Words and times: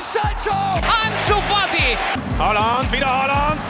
Jadon 0.00 0.04
Sancho! 0.04 0.56
Ansu 0.80 1.40
Fati! 1.48 1.96
Holland, 2.38 2.90
wieder 2.92 3.06
Holland! 3.06 3.60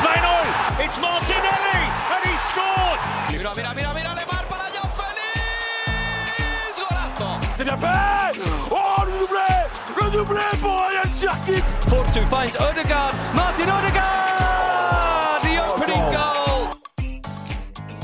2-0! 0.00 0.84
It's 0.84 0.98
Martinelli! 1.00 1.80
And 2.12 2.24
he 2.24 2.36
scored! 2.48 3.00
Mira, 3.30 3.54
mira, 3.54 3.74
mira, 3.74 3.94
mira, 3.94 4.14
Lemar 4.14 4.44
para 4.48 4.70
Joao 4.72 4.90
Félix! 4.96 6.78
Golazo! 6.78 7.40
C'est 7.56 7.64
bien 7.64 7.76
fait 7.76 8.40
Oh, 8.70 9.04
le 9.06 9.12
doublé 9.20 9.50
Le 9.96 10.10
doublé 10.10 10.42
pour 10.60 10.80
Ryan 10.80 11.10
Cherkit 11.14 11.64
Porto 11.88 12.26
finds 12.26 12.56
Odegaard. 12.60 13.12
Martin 13.34 13.68
Odegaard! 13.70 15.40
The 15.42 15.74
opening 15.74 16.04
goal! 16.12 16.37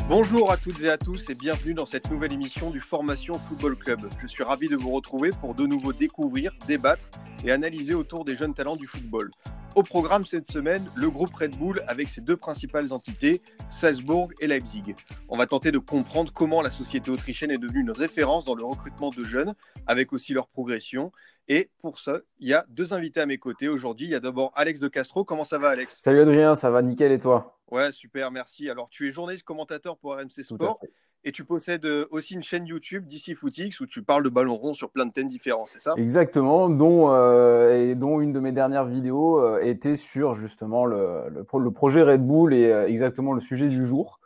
Bonjour 0.06 0.52
à 0.52 0.58
toutes 0.58 0.82
et 0.82 0.90
à 0.90 0.98
tous 0.98 1.30
et 1.30 1.34
bienvenue 1.34 1.72
dans 1.72 1.86
cette 1.86 2.10
nouvelle 2.10 2.34
émission 2.34 2.70
du 2.70 2.78
Formation 2.78 3.34
Football 3.34 3.74
Club. 3.74 4.00
Je 4.20 4.26
suis 4.26 4.44
ravi 4.44 4.68
de 4.68 4.76
vous 4.76 4.90
retrouver 4.90 5.30
pour 5.40 5.54
de 5.54 5.66
nouveau 5.66 5.94
découvrir, 5.94 6.52
débattre 6.68 7.08
et 7.42 7.50
analyser 7.50 7.94
autour 7.94 8.26
des 8.26 8.36
jeunes 8.36 8.52
talents 8.52 8.76
du 8.76 8.86
football. 8.86 9.30
Au 9.74 9.82
programme 9.82 10.26
cette 10.26 10.46
semaine, 10.46 10.84
le 10.94 11.08
groupe 11.08 11.34
Red 11.34 11.56
Bull 11.56 11.82
avec 11.88 12.10
ses 12.10 12.20
deux 12.20 12.36
principales 12.36 12.92
entités, 12.92 13.40
Salzbourg 13.70 14.28
et 14.40 14.46
Leipzig. 14.46 14.94
On 15.30 15.38
va 15.38 15.46
tenter 15.46 15.72
de 15.72 15.78
comprendre 15.78 16.30
comment 16.34 16.60
la 16.60 16.70
société 16.70 17.10
autrichienne 17.10 17.50
est 17.50 17.58
devenue 17.58 17.80
une 17.80 17.90
référence 17.90 18.44
dans 18.44 18.54
le 18.54 18.62
recrutement 18.62 19.08
de 19.08 19.24
jeunes, 19.24 19.54
avec 19.86 20.12
aussi 20.12 20.34
leur 20.34 20.48
progression. 20.48 21.12
Et 21.48 21.70
pour 21.80 21.98
ça, 21.98 22.18
il 22.40 22.48
y 22.48 22.54
a 22.54 22.66
deux 22.68 22.92
invités 22.92 23.20
à 23.20 23.26
mes 23.26 23.38
côtés 23.38 23.68
aujourd'hui. 23.68 24.06
Il 24.06 24.10
y 24.10 24.14
a 24.14 24.20
d'abord 24.20 24.52
Alex 24.54 24.80
de 24.80 24.88
Castro. 24.88 25.24
Comment 25.24 25.44
ça 25.44 25.58
va, 25.58 25.70
Alex? 25.70 26.00
Salut 26.02 26.20
Adrien, 26.20 26.54
ça 26.54 26.70
va 26.70 26.82
nickel 26.82 27.10
et 27.10 27.18
toi? 27.18 27.58
Ouais, 27.74 27.90
super, 27.90 28.30
merci. 28.30 28.70
Alors, 28.70 28.88
tu 28.88 29.08
es 29.08 29.10
journaliste 29.10 29.42
commentateur 29.42 29.96
pour 29.96 30.14
RMC 30.14 30.44
Sport 30.44 30.78
et 31.24 31.32
tu 31.32 31.44
possèdes 31.44 31.84
euh, 31.86 32.06
aussi 32.12 32.34
une 32.34 32.42
chaîne 32.44 32.66
YouTube 32.68 33.08
DC 33.08 33.34
Footix 33.36 33.80
où 33.80 33.86
tu 33.86 34.04
parles 34.04 34.22
de 34.22 34.28
ballon 34.28 34.54
rond 34.54 34.74
sur 34.74 34.90
plein 34.90 35.06
de 35.06 35.10
thèmes 35.10 35.26
différents, 35.26 35.66
c'est 35.66 35.80
ça? 35.80 35.94
Exactement, 35.96 36.68
dont, 36.68 37.10
euh, 37.10 37.90
et 37.90 37.96
dont 37.96 38.20
une 38.20 38.32
de 38.32 38.38
mes 38.38 38.52
dernières 38.52 38.84
vidéos 38.84 39.40
euh, 39.40 39.58
était 39.60 39.96
sur 39.96 40.34
justement 40.34 40.86
le, 40.86 41.28
le, 41.30 41.44
le, 41.58 41.70
projet 41.72 42.04
Red 42.04 42.24
Bull 42.24 42.54
et 42.54 42.66
euh, 42.66 42.86
exactement 42.86 43.32
le 43.32 43.40
sujet 43.40 43.66
du 43.66 43.84
jour. 43.86 44.20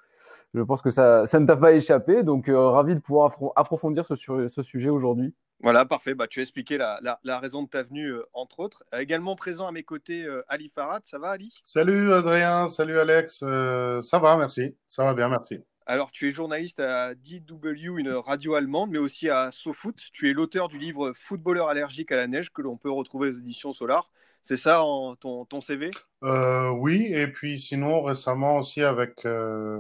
Je 0.53 0.61
pense 0.61 0.83
que 0.83 0.91
ça, 0.91 1.27
ça 1.27 1.41
ne 1.41 1.47
t'a 1.47 1.57
pas 1.57 1.73
échappé, 1.73 2.23
donc 2.25 2.51
ravi 2.51 2.97
de 2.97 3.01
pouvoir 3.01 3.35
approfondir 3.57 4.05
ce, 4.05 4.15
ce 4.49 4.63
sujet 4.63 4.91
aujourd'hui. 4.91 5.35
Voilà, 5.61 5.85
parfait. 5.85 6.15
Bah, 6.15 6.29
tu 6.29 6.39
as 6.39 6.43
expliqué 6.43 6.79
la, 6.79 7.01
la, 7.03 7.19
la 7.25 7.41
raison 7.41 7.65
de 7.65 7.69
ta 7.69 7.83
venue, 7.83 8.13
euh, 8.13 8.25
entre 8.33 8.61
autres. 8.61 8.85
Euh, 8.95 9.01
également 9.01 9.35
présent 9.35 9.67
à 9.67 9.73
mes 9.73 9.83
côtés, 9.83 10.25
euh, 10.25 10.43
Ali 10.49 10.71
Farad. 10.73 11.03
Ça 11.05 11.19
va, 11.19 11.31
Ali? 11.31 11.53
Salut 11.65 12.13
Adrien, 12.13 12.69
salut 12.69 12.99
Alex. 12.99 13.41
Euh, 13.43 14.01
ça 14.01 14.21
va, 14.21 14.37
merci. 14.37 14.77
Ça 14.87 15.05
va 15.05 15.15
bien, 15.15 15.29
merci. 15.29 15.59
Alors, 15.87 16.13
tu 16.13 16.29
es 16.29 16.33
journaliste 16.33 16.79
à 16.79 17.15
DW, 17.15 17.99
une 17.99 18.13
radio 18.13 18.55
allemande, 18.55 18.91
mais 18.93 18.99
aussi 18.99 19.29
à 19.31 19.51
SoFoot. 19.51 19.97
Tu 20.13 20.31
es 20.31 20.33
l'auteur 20.33 20.69
du 20.69 20.79
livre 20.79 21.13
Footballeur 21.17 21.69
allergique 21.69 22.13
à 22.13 22.17
la 22.17 22.29
neige 22.29 22.51
que 22.53 22.63
l'on 22.63 22.77
peut 22.77 22.91
retrouver 22.91 23.31
aux 23.31 23.33
éditions 23.33 23.73
Solar. 23.73 24.11
C'est 24.45 24.57
ça 24.57 24.85
en, 24.85 25.17
ton, 25.17 25.45
ton, 25.45 25.61
CV 25.61 25.91
Oui, 26.23 27.09
et 27.11 27.27
puis 27.27 27.59
sinon, 27.59 28.03
récemment 28.03 28.59
aussi 28.59 28.83
avec 28.83 29.27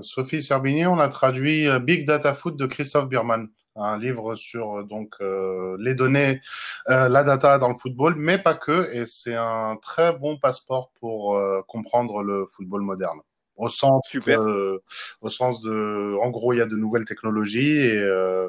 Sophie 0.02 0.42
Serbini, 0.42 0.86
on 0.86 0.98
a 0.98 1.08
traduit 1.08 1.68
Big 1.80 2.06
Data 2.06 2.34
Foot 2.34 2.56
de 2.56 2.66
Christophe 2.66 3.08
Biermann 3.08 3.48
un 3.78 3.98
livre 3.98 4.36
sur 4.36 4.84
donc 4.84 5.14
euh, 5.20 5.76
les 5.78 5.94
données, 5.94 6.40
euh, 6.88 7.08
la 7.08 7.24
data 7.24 7.58
dans 7.58 7.68
le 7.68 7.78
football, 7.78 8.14
mais 8.16 8.38
pas 8.38 8.54
que. 8.54 8.90
Et 8.92 9.06
c'est 9.06 9.34
un 9.34 9.76
très 9.80 10.12
bon 10.16 10.38
passeport 10.38 10.90
pour 11.00 11.36
euh, 11.36 11.62
comprendre 11.66 12.22
le 12.22 12.46
football 12.46 12.82
moderne. 12.82 13.20
Au 13.56 13.68
sens, 13.68 14.02
Super. 14.08 14.42
De, 14.44 14.82
au 15.20 15.30
sens 15.30 15.60
de, 15.62 16.16
en 16.22 16.30
gros, 16.30 16.52
il 16.52 16.58
y 16.58 16.62
a 16.62 16.66
de 16.66 16.76
nouvelles 16.76 17.04
technologies 17.04 17.76
et, 17.76 17.98
euh, 17.98 18.48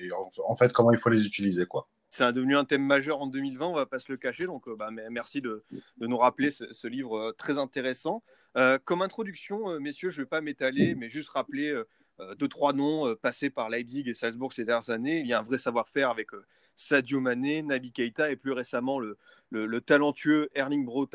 et 0.00 0.12
en, 0.12 0.30
en, 0.46 0.56
fait, 0.56 0.72
comment 0.72 0.92
il 0.92 0.98
faut 0.98 1.08
les 1.08 1.26
utiliser, 1.26 1.64
quoi. 1.64 1.88
C'est 2.10 2.30
devenu 2.32 2.56
un 2.56 2.64
thème 2.64 2.84
majeur 2.84 3.22
en 3.22 3.28
2020, 3.28 3.66
on 3.66 3.72
va 3.72 3.86
pas 3.86 4.00
se 4.00 4.10
le 4.10 4.18
cacher. 4.18 4.44
Donc, 4.44 4.64
bah, 4.76 4.90
merci 5.10 5.40
de, 5.40 5.62
de, 5.98 6.06
nous 6.08 6.18
rappeler 6.18 6.50
ce, 6.50 6.64
ce 6.72 6.88
livre 6.88 7.32
très 7.38 7.56
intéressant. 7.56 8.24
comme 8.84 9.00
introduction, 9.00 9.78
messieurs, 9.78 10.10
je 10.10 10.20
vais 10.20 10.26
pas 10.26 10.40
m'étaler, 10.40 10.96
mais 10.96 11.08
juste 11.08 11.28
rappeler 11.28 11.72
deux, 12.38 12.48
trois 12.48 12.72
noms 12.72 13.14
passés 13.16 13.50
par 13.50 13.68
Leipzig 13.68 14.04
et 14.06 14.14
Salzbourg 14.14 14.52
ces 14.52 14.64
dernières 14.64 14.90
années. 14.90 15.20
Il 15.20 15.26
y 15.26 15.32
a 15.32 15.40
un 15.40 15.42
vrai 15.42 15.58
savoir-faire 15.58 16.10
avec 16.10 16.28
Sadio 16.76 17.20
Mané, 17.20 17.62
Naby 17.62 17.92
Keita 17.92 18.30
et 18.30 18.36
plus 18.36 18.52
récemment 18.52 18.98
le, 18.98 19.18
le, 19.50 19.66
le 19.66 19.80
talentueux 19.80 20.48
Erling 20.54 20.84
Braut 20.84 21.06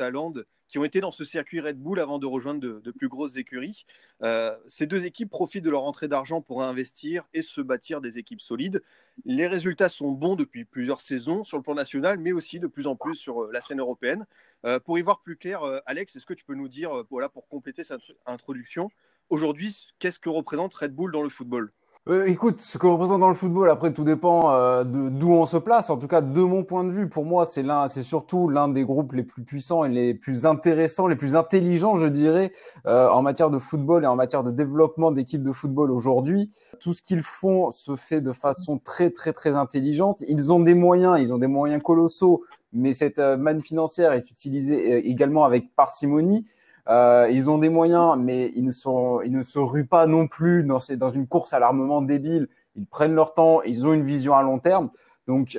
qui 0.68 0.78
ont 0.78 0.84
été 0.84 1.00
dans 1.00 1.12
ce 1.12 1.24
circuit 1.24 1.60
Red 1.60 1.78
Bull 1.78 2.00
avant 2.00 2.18
de 2.18 2.26
rejoindre 2.26 2.60
de, 2.60 2.90
plus 2.90 3.08
grosses 3.08 3.36
écuries. 3.36 3.84
Euh, 4.22 4.56
ces 4.66 4.86
deux 4.86 5.04
équipes 5.04 5.30
profitent 5.30 5.64
de 5.64 5.70
leur 5.70 5.84
entrée 5.84 6.08
d'argent 6.08 6.40
pour 6.40 6.62
investir 6.62 7.24
et 7.34 7.42
se 7.42 7.60
bâtir 7.60 8.00
des 8.00 8.18
équipes 8.18 8.40
solides. 8.40 8.82
Les 9.24 9.46
résultats 9.46 9.88
sont 9.88 10.10
bons 10.10 10.34
depuis 10.34 10.64
plusieurs 10.64 11.00
saisons 11.00 11.44
sur 11.44 11.56
le 11.56 11.62
plan 11.62 11.74
national, 11.74 12.18
mais 12.18 12.32
aussi 12.32 12.58
de 12.58 12.66
plus 12.66 12.86
en 12.86 12.96
plus 12.96 13.14
sur 13.14 13.44
la 13.52 13.60
scène 13.60 13.80
européenne. 13.80 14.26
Euh, 14.64 14.80
pour 14.80 14.98
y 14.98 15.02
voir 15.02 15.20
plus 15.20 15.36
clair, 15.36 15.62
Alex, 15.86 16.16
est-ce 16.16 16.26
que 16.26 16.34
tu 16.34 16.44
peux 16.44 16.54
nous 16.54 16.68
dire, 16.68 17.04
voilà, 17.10 17.28
pour 17.28 17.46
compléter 17.48 17.84
cette 17.84 18.00
introduction, 18.26 18.90
aujourd'hui, 19.30 19.86
qu'est-ce 19.98 20.18
que 20.18 20.28
représente 20.28 20.74
Red 20.74 20.94
Bull 20.94 21.12
dans 21.12 21.22
le 21.22 21.28
football? 21.28 21.72
Euh, 22.08 22.24
écoute, 22.26 22.60
ce 22.60 22.78
que 22.78 22.86
représente 22.86 23.18
dans 23.18 23.28
le 23.28 23.34
football, 23.34 23.68
après 23.68 23.92
tout 23.92 24.04
dépend 24.04 24.52
euh, 24.52 24.84
d'où 24.84 25.32
on 25.32 25.44
se 25.44 25.56
place. 25.56 25.90
En 25.90 25.96
tout 25.96 26.06
cas, 26.06 26.20
de 26.20 26.40
mon 26.40 26.62
point 26.62 26.84
de 26.84 26.92
vue, 26.92 27.08
pour 27.08 27.24
moi, 27.24 27.44
c'est 27.44 27.64
l'un, 27.64 27.88
c'est 27.88 28.04
surtout 28.04 28.48
l'un 28.48 28.68
des 28.68 28.84
groupes 28.84 29.12
les 29.12 29.24
plus 29.24 29.42
puissants 29.42 29.84
et 29.84 29.88
les 29.88 30.14
plus 30.14 30.46
intéressants, 30.46 31.08
les 31.08 31.16
plus 31.16 31.34
intelligents, 31.34 31.96
je 31.96 32.06
dirais, 32.06 32.52
euh, 32.86 33.08
en 33.08 33.22
matière 33.22 33.50
de 33.50 33.58
football 33.58 34.04
et 34.04 34.06
en 34.06 34.14
matière 34.14 34.44
de 34.44 34.52
développement 34.52 35.10
d'équipes 35.10 35.42
de 35.42 35.50
football 35.50 35.90
aujourd'hui. 35.90 36.52
Tout 36.78 36.94
ce 36.94 37.02
qu'ils 37.02 37.24
font 37.24 37.72
se 37.72 37.96
fait 37.96 38.20
de 38.20 38.30
façon 38.30 38.78
très, 38.78 39.10
très, 39.10 39.32
très 39.32 39.56
intelligente. 39.56 40.22
Ils 40.28 40.52
ont 40.52 40.60
des 40.60 40.74
moyens, 40.74 41.18
ils 41.18 41.32
ont 41.32 41.38
des 41.38 41.48
moyens 41.48 41.82
colossaux, 41.82 42.44
mais 42.72 42.92
cette 42.92 43.18
manne 43.18 43.60
financière 43.60 44.12
est 44.12 44.30
utilisée 44.30 45.08
également 45.08 45.44
avec 45.44 45.74
parcimonie. 45.74 46.46
Euh, 46.88 47.28
ils 47.30 47.50
ont 47.50 47.58
des 47.58 47.68
moyens, 47.68 48.16
mais 48.18 48.52
ils 48.54 48.64
ne, 48.64 48.70
se 48.70 49.58
ruent 49.58 49.86
pas 49.86 50.06
non 50.06 50.28
plus 50.28 50.64
dans 50.64 51.08
une 51.08 51.26
course 51.26 51.52
à 51.52 51.58
l'armement 51.58 52.02
débile. 52.02 52.48
Ils 52.76 52.86
prennent 52.86 53.14
leur 53.14 53.34
temps, 53.34 53.62
ils 53.62 53.86
ont 53.86 53.92
une 53.92 54.04
vision 54.04 54.34
à 54.34 54.42
long 54.42 54.58
terme. 54.58 54.90
Donc, 55.26 55.58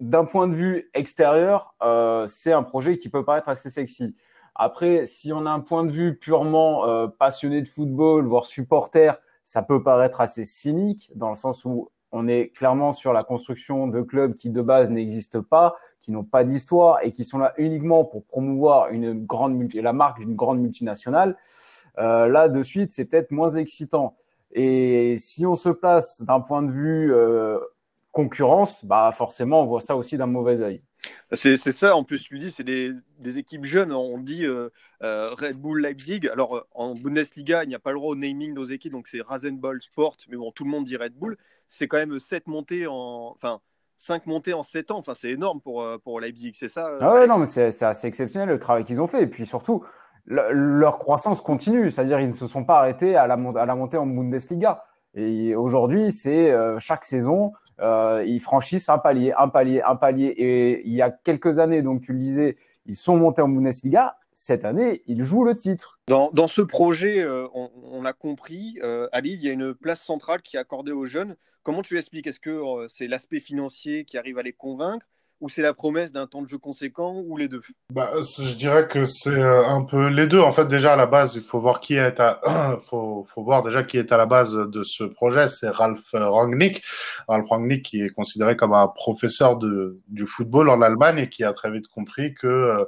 d'un 0.00 0.24
point 0.24 0.48
de 0.48 0.54
vue 0.54 0.90
extérieur, 0.94 1.74
euh, 1.82 2.26
c'est 2.26 2.52
un 2.52 2.62
projet 2.62 2.96
qui 2.96 3.08
peut 3.08 3.24
paraître 3.24 3.48
assez 3.48 3.70
sexy. 3.70 4.14
Après, 4.54 5.06
si 5.06 5.32
on 5.32 5.46
a 5.46 5.50
un 5.50 5.60
point 5.60 5.84
de 5.84 5.92
vue 5.92 6.16
purement 6.16 6.86
euh, 6.86 7.06
passionné 7.06 7.62
de 7.62 7.68
football, 7.68 8.26
voire 8.26 8.46
supporter, 8.46 9.20
ça 9.44 9.62
peut 9.62 9.82
paraître 9.82 10.20
assez 10.20 10.44
cynique, 10.44 11.10
dans 11.14 11.28
le 11.28 11.36
sens 11.36 11.64
où 11.64 11.90
on 12.12 12.28
est 12.28 12.48
clairement 12.56 12.92
sur 12.92 13.12
la 13.12 13.22
construction 13.22 13.86
de 13.86 14.00
clubs 14.00 14.34
qui 14.34 14.50
de 14.50 14.62
base 14.62 14.90
n'existent 14.90 15.42
pas, 15.42 15.76
qui 16.00 16.10
n'ont 16.10 16.24
pas 16.24 16.44
d'histoire 16.44 17.00
et 17.02 17.12
qui 17.12 17.24
sont 17.24 17.38
là 17.38 17.52
uniquement 17.58 18.04
pour 18.04 18.24
promouvoir 18.24 18.88
la 18.90 19.92
marque 19.92 20.20
d'une 20.20 20.34
grande 20.34 20.60
multinationale. 20.60 21.36
Euh, 21.98 22.28
là, 22.28 22.48
de 22.48 22.62
suite, 22.62 22.92
c'est 22.92 23.04
peut-être 23.04 23.30
moins 23.30 23.50
excitant. 23.50 24.16
Et 24.52 25.16
si 25.18 25.44
on 25.44 25.54
se 25.54 25.68
place 25.68 26.22
d'un 26.22 26.40
point 26.40 26.62
de 26.62 26.70
vue 26.70 27.12
euh, 27.12 27.58
concurrence, 28.12 28.84
bah 28.84 29.10
forcément, 29.12 29.62
on 29.62 29.66
voit 29.66 29.80
ça 29.80 29.96
aussi 29.96 30.16
d'un 30.16 30.26
mauvais 30.26 30.62
œil. 30.62 30.82
C'est 31.32 31.56
ça, 31.58 31.94
en 31.94 32.02
plus, 32.02 32.22
tu 32.22 32.38
dis, 32.38 32.50
c'est 32.50 32.64
des, 32.64 32.92
équipes 33.38 33.64
jeunes. 33.64 33.92
On 33.92 34.18
dit 34.18 34.46
euh, 34.46 34.70
Red 35.00 35.56
Bull 35.56 35.80
Leipzig. 35.80 36.28
Alors, 36.32 36.66
en 36.74 36.94
Bundesliga, 36.94 37.64
il 37.64 37.68
n'y 37.68 37.74
a 37.74 37.78
pas 37.78 37.92
le 37.92 37.98
droit 37.98 38.12
au 38.12 38.16
naming 38.16 38.50
de 38.50 38.58
nos 38.58 38.64
équipes, 38.64 38.92
donc 38.92 39.06
c'est 39.06 39.20
Rasenball 39.20 39.80
Sport, 39.82 40.16
mais 40.28 40.36
bon, 40.36 40.50
tout 40.50 40.64
le 40.64 40.70
monde 40.70 40.84
dit 40.84 40.96
Red 40.96 41.14
Bull. 41.14 41.36
C'est 41.68 41.86
quand 41.86 41.98
même 41.98 42.18
7 42.18 42.46
montées 42.46 42.86
en. 42.86 43.32
Enfin, 43.36 43.60
5 43.98 44.26
montées 44.26 44.54
en 44.54 44.62
7 44.62 44.90
ans. 44.90 44.98
Enfin, 44.98 45.14
c'est 45.14 45.30
énorme 45.30 45.60
pour, 45.60 45.84
pour 46.04 46.20
Leipzig, 46.20 46.52
c'est 46.54 46.68
ça 46.68 46.90
Ah 47.00 47.14
ouais, 47.14 47.26
non, 47.26 47.38
mais 47.38 47.46
c'est 47.46 47.82
assez 47.82 48.06
exceptionnel 48.06 48.48
le 48.48 48.58
travail 48.58 48.84
qu'ils 48.84 49.00
ont 49.00 49.08
fait. 49.08 49.22
Et 49.22 49.26
puis 49.26 49.44
surtout, 49.44 49.84
le, 50.24 50.52
leur 50.52 50.98
croissance 50.98 51.40
continue. 51.40 51.90
C'est-à-dire, 51.90 52.20
ils 52.20 52.28
ne 52.28 52.32
se 52.32 52.46
sont 52.46 52.64
pas 52.64 52.78
arrêtés 52.78 53.16
à 53.16 53.26
la, 53.26 53.34
à 53.34 53.66
la 53.66 53.74
montée 53.74 53.96
en 53.96 54.06
Bundesliga. 54.06 54.84
Et 55.14 55.54
aujourd'hui, 55.56 56.12
c'est 56.12 56.50
euh, 56.50 56.78
chaque 56.78 57.04
saison, 57.04 57.52
euh, 57.80 58.22
ils 58.26 58.40
franchissent 58.40 58.88
un 58.88 58.98
palier, 58.98 59.32
un 59.36 59.48
palier, 59.48 59.82
un 59.82 59.96
palier. 59.96 60.26
Et 60.26 60.86
il 60.86 60.94
y 60.94 61.02
a 61.02 61.10
quelques 61.10 61.58
années, 61.58 61.82
donc 61.82 62.02
tu 62.02 62.12
le 62.12 62.18
disais, 62.18 62.56
ils 62.86 62.96
sont 62.96 63.16
montés 63.16 63.42
en 63.42 63.48
Bundesliga. 63.48 64.16
Cette 64.40 64.64
année, 64.64 65.02
ils 65.08 65.24
jouent 65.24 65.42
le 65.42 65.56
titre. 65.56 65.98
Dans, 66.06 66.30
dans 66.30 66.46
ce 66.46 66.62
projet, 66.62 67.20
euh, 67.20 67.48
on, 67.54 67.72
on, 67.82 68.04
a 68.04 68.12
compris, 68.12 68.78
euh, 68.84 69.08
Ali, 69.10 69.32
il 69.32 69.42
y 69.42 69.48
a 69.48 69.52
une 69.52 69.74
place 69.74 70.00
centrale 70.00 70.42
qui 70.42 70.56
est 70.56 70.60
accordée 70.60 70.92
aux 70.92 71.06
jeunes. 71.06 71.34
Comment 71.64 71.82
tu 71.82 71.96
l'expliques 71.96 72.28
Est-ce 72.28 72.38
que 72.38 72.50
euh, 72.50 72.86
c'est 72.88 73.08
l'aspect 73.08 73.40
financier 73.40 74.04
qui 74.04 74.16
arrive 74.16 74.38
à 74.38 74.42
les 74.42 74.52
convaincre 74.52 75.04
ou 75.40 75.48
c'est 75.48 75.62
la 75.62 75.74
promesse 75.74 76.12
d'un 76.12 76.26
temps 76.26 76.42
de 76.42 76.48
jeu 76.48 76.58
conséquent 76.58 77.22
ou 77.26 77.36
les 77.36 77.48
deux? 77.48 77.62
Bah, 77.92 78.12
Je 78.38 78.54
dirais 78.54 78.88
que 78.88 79.06
c'est 79.06 79.42
un 79.42 79.82
peu 79.82 80.06
les 80.08 80.26
deux. 80.26 80.40
En 80.40 80.52
fait, 80.52 80.66
déjà 80.66 80.92
à 80.94 80.96
la 80.96 81.06
base, 81.06 81.34
il 81.34 81.42
faut 81.42 81.60
voir 81.60 81.80
qui 81.80 81.94
est 81.94 82.20
à, 82.20 82.78
faut, 82.82 83.26
faut 83.34 83.42
voir 83.42 83.62
déjà 83.62 83.82
qui 83.82 83.98
est 83.98 84.12
à 84.12 84.16
la 84.16 84.26
base 84.26 84.54
de 84.54 84.82
ce 84.82 85.04
projet. 85.04 85.48
C'est 85.48 85.68
Ralph 85.68 86.10
Rangnick. 86.12 86.82
Ralph 87.28 87.48
Rangnick 87.48 87.84
qui 87.84 88.02
est 88.02 88.10
considéré 88.10 88.56
comme 88.56 88.72
un 88.72 88.88
professeur 88.88 89.58
de, 89.58 90.00
du 90.08 90.26
football 90.26 90.70
en 90.70 90.80
Allemagne 90.80 91.18
et 91.18 91.28
qui 91.28 91.44
a 91.44 91.52
très 91.52 91.70
vite 91.70 91.88
compris 91.88 92.34
que 92.34 92.46
euh, 92.46 92.84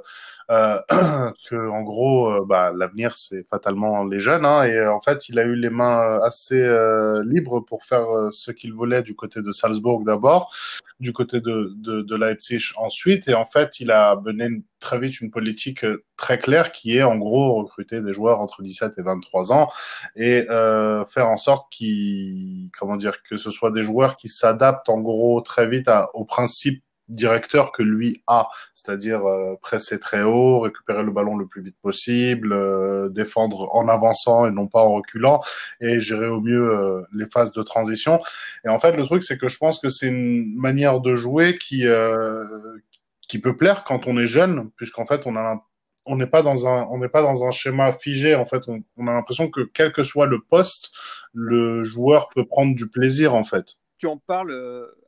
que 1.49 1.69
en 1.69 1.81
gros, 1.81 2.29
euh, 2.31 2.45
bah, 2.45 2.71
l'avenir 2.75 3.15
c'est 3.15 3.47
fatalement 3.49 4.03
les 4.03 4.19
jeunes. 4.19 4.45
Hein, 4.45 4.63
et 4.63 4.87
en 4.87 5.01
fait, 5.01 5.29
il 5.29 5.39
a 5.39 5.43
eu 5.43 5.55
les 5.55 5.69
mains 5.69 6.19
assez 6.23 6.61
euh, 6.61 7.23
libres 7.25 7.61
pour 7.61 7.85
faire 7.85 8.07
ce 8.31 8.51
qu'il 8.51 8.73
voulait 8.73 9.03
du 9.03 9.15
côté 9.15 9.41
de 9.41 9.51
Salzbourg 9.51 10.03
d'abord, 10.03 10.53
du 10.99 11.13
côté 11.13 11.41
de, 11.41 11.73
de, 11.75 12.01
de 12.01 12.15
Leipzig 12.15 12.71
ensuite. 12.77 13.27
Et 13.27 13.33
en 13.33 13.45
fait, 13.45 13.79
il 13.79 13.91
a 13.91 14.15
mené 14.23 14.61
très 14.81 14.99
vite 14.99 15.21
une 15.21 15.31
politique 15.31 15.85
euh, 15.85 16.03
très 16.17 16.39
claire 16.39 16.73
qui 16.73 16.97
est 16.97 17.03
en 17.03 17.15
gros 17.15 17.53
recruter 17.53 18.01
des 18.01 18.11
joueurs 18.11 18.41
entre 18.41 18.61
17 18.61 18.93
et 18.97 19.01
23 19.01 19.53
ans 19.53 19.69
et 20.17 20.45
euh, 20.49 21.05
faire 21.05 21.29
en 21.29 21.37
sorte 21.37 21.71
qu'ils, 21.71 22.69
comment 22.77 22.97
dire, 22.97 23.23
que 23.23 23.37
ce 23.37 23.51
soit 23.51 23.71
des 23.71 23.83
joueurs 23.83 24.17
qui 24.17 24.27
s'adaptent 24.27 24.89
en 24.89 24.99
gros 24.99 25.39
très 25.41 25.67
vite 25.69 25.87
à, 25.87 26.09
au 26.13 26.25
principe 26.25 26.83
directeur 27.11 27.71
que 27.71 27.83
lui 27.83 28.23
a, 28.27 28.49
c'est-à-dire 28.73 29.25
euh, 29.25 29.55
presser 29.61 29.99
très 29.99 30.23
haut, 30.23 30.61
récupérer 30.61 31.03
le 31.03 31.11
ballon 31.11 31.37
le 31.37 31.45
plus 31.45 31.61
vite 31.61 31.77
possible, 31.81 32.53
euh, 32.53 33.09
défendre 33.09 33.69
en 33.75 33.87
avançant 33.87 34.45
et 34.45 34.51
non 34.51 34.67
pas 34.67 34.81
en 34.81 34.93
reculant, 34.93 35.41
et 35.81 35.99
gérer 35.99 36.27
au 36.27 36.41
mieux 36.41 36.71
euh, 36.71 37.01
les 37.13 37.27
phases 37.27 37.51
de 37.51 37.61
transition. 37.61 38.19
Et 38.65 38.69
en 38.69 38.79
fait, 38.79 38.93
le 38.93 39.05
truc, 39.05 39.23
c'est 39.23 39.37
que 39.37 39.47
je 39.47 39.57
pense 39.57 39.79
que 39.79 39.89
c'est 39.89 40.07
une 40.07 40.55
manière 40.55 41.01
de 41.01 41.15
jouer 41.15 41.57
qui 41.57 41.85
qui 43.27 43.39
peut 43.39 43.55
plaire 43.55 43.85
quand 43.85 44.07
on 44.07 44.17
est 44.17 44.27
jeune, 44.27 44.71
puisqu'en 44.75 45.05
fait, 45.05 45.25
on 45.25 45.35
a 45.35 45.63
on 46.05 46.15
n'est 46.15 46.27
pas 46.27 46.41
dans 46.41 46.67
un 46.67 46.87
on 46.91 46.97
n'est 46.97 47.09
pas 47.09 47.21
dans 47.21 47.45
un 47.45 47.51
schéma 47.51 47.93
figé 47.93 48.33
en 48.35 48.45
fait 48.45 48.63
on, 48.67 48.83
on 48.97 49.07
a 49.07 49.13
l'impression 49.13 49.49
que 49.49 49.61
quel 49.61 49.91
que 49.93 50.03
soit 50.03 50.25
le 50.25 50.41
poste 50.41 50.91
le 51.33 51.83
joueur 51.83 52.29
peut 52.29 52.45
prendre 52.45 52.75
du 52.75 52.89
plaisir 52.89 53.35
en 53.35 53.43
fait 53.43 53.77
tu 54.01 54.07
en 54.07 54.17
parles 54.17 54.51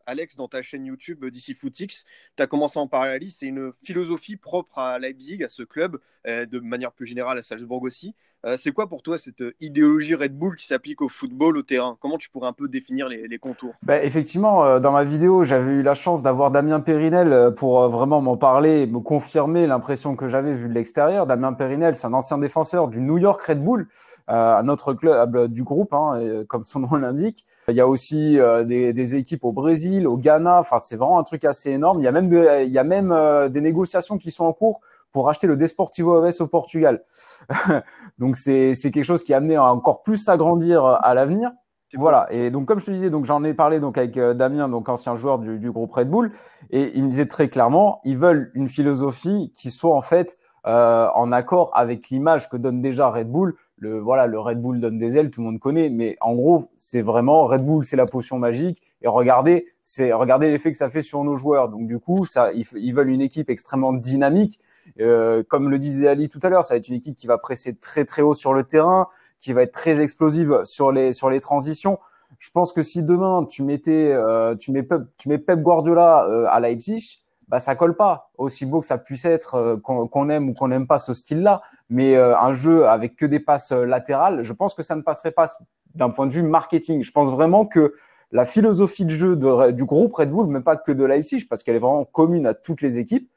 Alex, 0.06 0.36
dans 0.36 0.48
ta 0.48 0.62
chaîne 0.62 0.86
YouTube 0.86 1.26
DC 1.26 1.56
Footix, 1.58 2.06
tu 2.38 2.44
as 2.44 2.48
commencé 2.48 2.78
à 2.78 2.82
en 2.82 2.88
parler 2.88 3.10
à 3.10 3.14
Alice. 3.14 3.38
C'est 3.40 3.48
une 3.48 3.72
philosophie 3.84 4.36
propre 4.36 4.78
à 4.78 5.00
Leipzig, 5.00 5.44
à 5.44 5.50
ce 5.50 5.64
club, 5.64 5.98
euh, 6.28 6.46
de 6.46 6.60
manière 6.60 6.92
plus 6.92 7.08
générale 7.08 7.40
à 7.40 7.42
Salzbourg 7.42 7.82
aussi. 7.82 8.16
Euh, 8.46 8.56
c'est 8.60 8.72
quoi 8.72 8.88
pour 8.88 9.02
toi 9.02 9.18
cette 9.18 9.42
idéologie 9.62 10.16
Red 10.16 10.38
Bull 10.38 10.58
qui 10.58 10.68
s'applique 10.68 11.02
au 11.02 11.10
football, 11.10 11.58
au 11.58 11.64
terrain? 11.64 11.98
Comment 12.02 12.18
tu 12.18 12.30
pourrais 12.30 12.50
un 12.50 12.54
peu 12.54 12.68
définir 12.68 13.08
les, 13.10 13.40
contours? 13.40 13.74
Bah, 13.82 14.04
Effectivement, 14.04 14.64
euh, 14.66 14.80
dans 14.80 14.92
ma 14.92 15.06
vidéo, 15.06 15.44
j'avais 15.44 15.72
eu 15.72 15.82
la 15.82 15.96
chance 15.96 16.22
d'avoir 16.22 16.52
Damien 16.52 16.80
Périnel 16.80 17.54
pour 17.56 17.88
vraiment 17.88 18.22
m'en 18.22 18.38
parler, 18.38 18.86
me 18.86 19.00
confirmer 19.00 19.66
l'impression 19.66 20.16
que 20.16 20.28
j'avais 20.28 20.54
vue 20.54 20.68
de 20.68 20.74
l'extérieur. 20.74 21.26
Damien 21.26 21.54
Périnel, 21.54 21.96
c'est 21.96 22.06
un 22.06 22.14
ancien 22.14 22.38
défenseur 22.38 22.90
du 22.90 23.00
New 23.02 23.18
York 23.18 23.42
Red 23.42 23.64
Bull, 23.64 23.88
un 24.28 24.68
autre 24.68 24.94
club 24.94 25.48
du 25.48 25.64
groupe, 25.64 25.94
hein, 25.94 26.44
comme 26.48 26.66
son 26.66 26.80
nom 26.80 26.96
l'indique. 26.96 27.46
Il 27.70 27.76
y 27.76 27.82
a 27.82 27.88
aussi 27.88 28.40
euh, 28.40 28.64
des, 28.64 28.94
des, 28.94 29.16
équipes 29.16 29.46
au 29.46 29.52
Brésil, 29.52 30.08
au 30.08 30.18
Ghana. 30.18 30.60
Enfin, 30.60 30.80
c'est 30.80 30.96
vraiment 30.96 31.20
un 31.20 31.24
truc 31.24 31.46
assez 31.46 31.72
énorme. 31.72 32.00
Il 32.00 32.04
y 32.04 32.08
a 32.08 32.12
même, 32.12 32.32
il 32.32 32.72
y 32.72 32.78
a 32.78 32.84
même 32.84 33.12
euh, 33.12 33.50
des 33.50 33.62
négociations 33.62 34.18
qui 34.18 34.32
sont 34.32 34.46
en 34.46 34.54
cours 34.54 34.82
pour 35.12 35.30
acheter 35.30 35.48
le 35.48 35.56
Desportivo 35.56 36.18
Aves 36.18 36.34
au 36.40 36.48
Portugal. 36.48 37.04
donc 38.20 38.36
c'est 38.36 38.74
c'est 38.74 38.92
quelque 38.92 39.04
chose 39.04 39.24
qui 39.24 39.34
a 39.34 39.38
amené 39.38 39.56
à 39.56 39.66
encore 39.66 40.04
plus 40.04 40.18
s'agrandir 40.18 40.84
euh, 40.84 40.96
à 41.02 41.14
l'avenir. 41.14 41.52
Voilà. 41.96 42.28
Et 42.32 42.50
donc 42.50 42.66
comme 42.68 42.80
je 42.80 42.88
te 42.88 42.92
disais, 42.92 43.12
donc 43.12 43.26
j'en 43.26 43.44
ai 43.44 43.54
parlé 43.54 43.80
donc 43.80 44.00
avec 44.00 44.18
Damien, 44.18 44.68
donc 44.68 44.90
ancien 44.90 45.14
joueur 45.16 45.38
du, 45.38 45.60
du, 45.60 45.72
groupe 45.72 45.94
Red 45.94 46.10
Bull, 46.10 46.32
et 46.72 46.92
il 46.96 47.04
me 47.04 47.10
disait 47.10 47.28
très 47.28 47.50
clairement, 47.50 48.02
ils 48.04 48.18
veulent 48.18 48.50
une 48.56 48.68
philosophie 48.68 49.52
qui 49.54 49.70
soit 49.70 49.96
en 49.96 50.02
fait 50.02 50.40
euh, 50.66 51.08
en 51.14 51.32
accord 51.32 51.72
avec 51.74 52.10
l'image 52.10 52.50
que 52.50 52.58
donne 52.58 52.82
déjà 52.82 53.10
Red 53.10 53.30
Bull 53.30 53.56
le 53.84 54.00
voilà, 54.00 54.28
le 54.28 54.40
Red 54.40 54.62
Bull 54.62 54.80
donne 54.80 54.98
des 54.98 55.18
ailes, 55.18 55.30
tout 55.30 55.42
le 55.42 55.48
monde 55.48 55.60
connaît, 55.60 55.90
mais 55.90 56.16
en 56.22 56.34
gros, 56.36 56.70
c'est 56.78 57.02
vraiment 57.02 57.46
Red 57.46 57.64
Bull, 57.66 57.84
c'est 57.84 57.98
la 57.98 58.06
potion 58.06 58.40
magique. 58.40 58.82
Et 59.02 59.08
regardez, 59.08 59.66
c'est 59.84 60.14
regardez 60.14 60.50
l'effet 60.50 60.72
que 60.72 60.78
ça 60.78 60.90
fait 60.90 61.02
sur 61.02 61.24
nos 61.24 61.36
joueurs. 61.36 61.70
Donc 61.70 61.88
du 61.88 62.00
coup, 62.00 62.26
ça, 62.26 62.52
ils, 62.54 62.94
veulent 62.94 63.10
une 63.10 63.22
équipe 63.22 63.50
extrêmement 63.50 63.94
dynamique. 63.94 64.60
Euh, 65.00 65.44
comme 65.48 65.70
le 65.70 65.80
disait 65.80 66.08
Ali 66.08 66.30
tout 66.30 66.40
à 66.44 66.50
l'heure, 66.50 66.64
ça 66.64 66.74
va 66.74 66.78
être 66.78 66.88
une 66.88 66.96
équipe 66.96 67.16
qui 67.16 67.28
va 67.28 67.38
presser 67.38 67.76
très 67.76 68.06
très 68.06 68.22
haut 68.22 68.34
sur 68.34 68.54
le 68.54 68.64
terrain, 68.64 69.08
qui 69.40 69.54
va 69.54 69.64
être 69.64 69.74
très 69.74 70.02
explosive 70.02 70.62
sur 70.64 70.92
les 70.92 71.12
sur 71.12 71.30
les 71.30 71.40
transitions. 71.40 72.00
Je 72.40 72.52
pense 72.52 72.74
que 72.74 72.82
si 72.82 73.04
demain 73.04 73.46
tu 73.46 73.64
mettais, 73.64 74.12
euh, 74.14 74.56
tu 74.56 74.72
mets 74.72 74.84
Pep, 74.84 75.02
tu 75.18 75.30
mets 75.30 75.38
Pep 75.38 75.60
Guardiola 75.60 76.26
euh, 76.26 76.46
à 76.50 76.60
Leipzig, 76.60 77.23
bah 77.54 77.60
ça 77.60 77.76
colle 77.76 77.96
pas. 77.96 78.32
Aussi 78.40 78.66
beau 78.66 78.80
que 78.80 78.88
ça 78.88 78.98
puisse 78.98 79.26
être, 79.26 79.54
euh, 79.54 79.78
qu'on 79.78 80.30
aime 80.30 80.50
ou 80.50 80.54
qu'on 80.56 80.70
n'aime 80.70 80.88
pas 80.88 80.98
ce 80.98 81.14
style-là, 81.14 81.62
mais 81.88 82.16
euh, 82.16 82.36
un 82.36 82.52
jeu 82.52 82.88
avec 82.88 83.16
que 83.16 83.28
des 83.28 83.40
passes 83.40 83.72
euh, 83.72 83.86
latérales, 83.86 84.42
je 84.42 84.54
pense 84.54 84.74
que 84.74 84.82
ça 84.82 84.96
ne 84.96 85.04
passerait 85.04 85.34
pas 85.34 85.46
d'un 85.94 86.10
point 86.10 86.26
de 86.26 86.32
vue 86.32 86.42
marketing. 86.42 87.04
Je 87.04 87.12
pense 87.12 87.30
vraiment 87.30 87.68
que 87.68 87.94
la 88.32 88.46
philosophie 88.46 89.06
de 89.06 89.12
jeu 89.12 89.36
du 89.72 89.86
groupe 89.86 90.16
Red 90.16 90.32
Bull, 90.32 90.48
même 90.48 90.64
pas 90.64 90.78
que 90.78 90.92
de 90.92 91.04
Leipzig, 91.04 91.46
parce 91.48 91.62
qu'elle 91.62 91.76
est 91.76 91.80
vraiment 91.80 92.06
commune 92.06 92.48
à 92.48 92.56
toutes 92.56 92.82
les 92.82 92.98
équipes, 92.98 93.30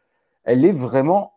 elle 0.44 0.64
est 0.64 0.72
vraiment 0.72 1.34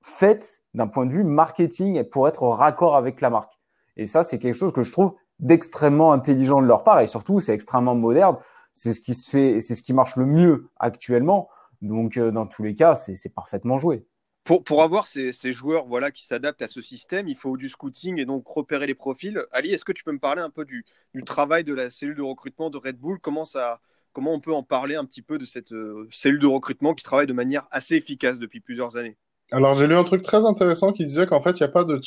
faite 0.00 0.62
d'un 0.74 0.86
point 0.86 1.06
de 1.06 1.12
vue 1.12 1.24
marketing 1.24 2.04
pour 2.04 2.28
être 2.28 2.44
raccord 2.44 2.94
avec 2.94 3.20
la 3.20 3.30
marque. 3.30 3.58
Et 3.96 4.06
ça, 4.06 4.22
c'est 4.22 4.38
quelque 4.38 4.54
chose 4.54 4.72
que 4.72 4.84
je 4.84 4.92
trouve 4.92 5.14
d'extrêmement 5.40 6.12
intelligent 6.12 6.62
de 6.62 6.66
leur 6.68 6.84
part, 6.84 7.00
et 7.00 7.08
surtout, 7.08 7.40
c'est 7.40 7.54
extrêmement 7.54 7.96
moderne. 7.96 8.36
C'est 8.72 8.94
ce 8.94 9.00
qui 9.00 9.14
se 9.14 9.28
fait, 9.28 9.58
c'est 9.58 9.74
ce 9.74 9.82
qui 9.82 9.92
marche 9.92 10.14
le 10.14 10.26
mieux 10.26 10.68
actuellement. 10.78 11.48
Donc, 11.82 12.16
euh, 12.16 12.30
dans 12.30 12.46
tous 12.46 12.62
les 12.62 12.74
cas, 12.74 12.94
c'est 12.94 13.34
parfaitement 13.34 13.78
joué. 13.78 14.04
Pour, 14.44 14.64
pour 14.64 14.82
avoir 14.82 15.06
ces, 15.06 15.32
ces, 15.32 15.52
joueurs 15.52 15.86
voilà, 15.86 16.10
qui 16.10 16.24
s'adaptent 16.24 16.62
à 16.62 16.68
ce 16.68 16.80
système, 16.80 17.28
il 17.28 17.36
faut 17.36 17.56
du 17.56 17.68
scouting 17.68 18.18
et 18.18 18.24
donc 18.24 18.46
repérer 18.46 18.86
les 18.86 18.94
profils. 18.94 19.40
Ali, 19.52 19.72
est-ce 19.72 19.84
que 19.84 19.92
tu 19.92 20.02
peux 20.02 20.12
me 20.12 20.18
parler 20.18 20.40
un 20.40 20.50
peu 20.50 20.64
du, 20.64 20.84
du, 21.14 21.22
travail 21.24 21.62
de 21.62 21.74
la 21.74 21.90
cellule 21.90 22.16
de 22.16 22.22
recrutement 22.22 22.70
de 22.70 22.78
Red 22.78 22.98
Bull? 22.98 23.18
Comment, 23.20 23.44
ça, 23.44 23.80
comment 24.12 24.32
on 24.32 24.40
peut 24.40 24.52
en 24.52 24.62
parler 24.62 24.96
un 24.96 25.04
petit 25.04 25.22
peu 25.22 25.38
de 25.38 25.44
cette 25.44 25.72
euh, 25.72 26.08
cellule 26.10 26.40
de 26.40 26.46
recrutement 26.46 26.94
qui 26.94 27.04
travaille 27.04 27.26
de 27.26 27.32
manière 27.34 27.66
assez 27.70 27.96
efficace 27.96 28.38
depuis 28.38 28.60
plusieurs 28.60 28.96
années? 28.96 29.16
Alors, 29.52 29.74
j'ai 29.74 29.86
lu 29.86 29.94
un 29.94 30.04
truc 30.04 30.22
très 30.22 30.44
intéressant 30.44 30.92
qui 30.92 31.04
disait 31.04 31.26
qu'en 31.26 31.42
fait, 31.42 31.50
il 31.50 31.62
n'y 31.62 31.68
a 31.68 31.72
pas 31.72 31.84
de 31.84 32.00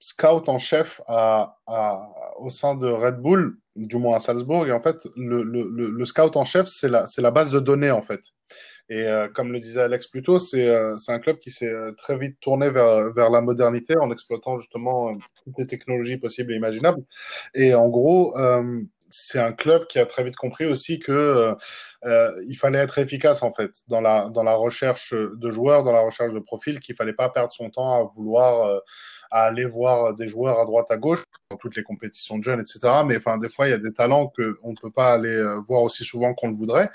scout 0.00 0.48
en 0.48 0.58
chef 0.58 1.00
à, 1.06 1.56
à, 1.66 2.10
au 2.38 2.50
sein 2.50 2.74
de 2.74 2.86
Red 2.86 3.16
Bull, 3.16 3.56
du 3.76 3.96
moins 3.96 4.16
à 4.16 4.20
Salzbourg. 4.20 4.66
Et 4.66 4.72
en 4.72 4.80
fait, 4.80 4.96
le, 5.16 5.42
le, 5.42 5.68
le 5.90 6.04
scout 6.04 6.36
en 6.36 6.44
chef, 6.44 6.66
c'est 6.68 6.88
la, 6.88 7.06
la 7.16 7.30
base 7.30 7.50
de 7.50 7.60
données, 7.60 7.90
en 7.90 8.02
fait. 8.02 8.20
Et 8.90 9.06
euh, 9.06 9.28
comme 9.28 9.50
le 9.50 9.60
disait 9.60 9.80
Alex 9.80 10.08
plus 10.08 10.22
tôt, 10.22 10.38
c'est 10.38 10.68
euh, 10.68 10.96
un 11.08 11.18
club 11.18 11.38
qui 11.38 11.50
s'est 11.50 11.70
euh, 11.70 11.92
très 11.96 12.18
vite 12.18 12.38
tourné 12.40 12.68
vers, 12.68 13.14
vers 13.14 13.30
la 13.30 13.40
modernité 13.40 13.96
en 13.96 14.10
exploitant 14.10 14.58
justement 14.58 15.08
euh, 15.08 15.12
toutes 15.42 15.58
les 15.58 15.66
technologies 15.66 16.18
possibles 16.18 16.52
et 16.52 16.56
imaginables. 16.56 17.02
Et 17.54 17.74
en 17.74 17.88
gros, 17.88 18.34
c'est 19.08 19.38
un 19.38 19.52
club 19.52 19.86
qui 19.86 19.98
a 19.98 20.06
très 20.06 20.24
vite 20.24 20.36
compris 20.36 20.66
aussi 20.66 20.98
que 20.98 21.54
il 22.04 22.56
fallait 22.56 22.80
être 22.80 22.98
efficace 22.98 23.42
en 23.42 23.54
fait 23.54 23.70
dans 23.88 24.00
la 24.00 24.28
dans 24.28 24.42
la 24.42 24.54
recherche 24.54 25.14
de 25.14 25.50
joueurs, 25.50 25.84
dans 25.84 25.92
la 25.92 26.00
recherche 26.00 26.32
de 26.32 26.40
profils, 26.40 26.80
qu'il 26.80 26.96
fallait 26.96 27.12
pas 27.12 27.28
perdre 27.30 27.52
son 27.52 27.70
temps 27.70 27.94
à 27.94 28.10
vouloir 28.16 28.82
à 29.34 29.46
aller 29.46 29.64
voir 29.64 30.14
des 30.14 30.28
joueurs 30.28 30.60
à 30.60 30.64
droite 30.64 30.86
à 30.90 30.96
gauche 30.96 31.24
dans 31.50 31.56
toutes 31.56 31.74
les 31.74 31.82
compétitions 31.82 32.38
de 32.38 32.44
jeunes, 32.44 32.60
etc. 32.60 32.78
Mais 33.04 33.16
enfin, 33.16 33.36
des 33.36 33.48
fois, 33.48 33.66
il 33.66 33.72
y 33.72 33.74
a 33.74 33.78
des 33.78 33.92
talents 33.92 34.28
que 34.28 34.60
on 34.62 34.70
ne 34.70 34.76
peut 34.76 34.92
pas 34.92 35.12
aller 35.12 35.34
euh, 35.34 35.58
voir 35.66 35.82
aussi 35.82 36.04
souvent 36.04 36.34
qu'on 36.34 36.50
le 36.50 36.54
voudrait. 36.54 36.88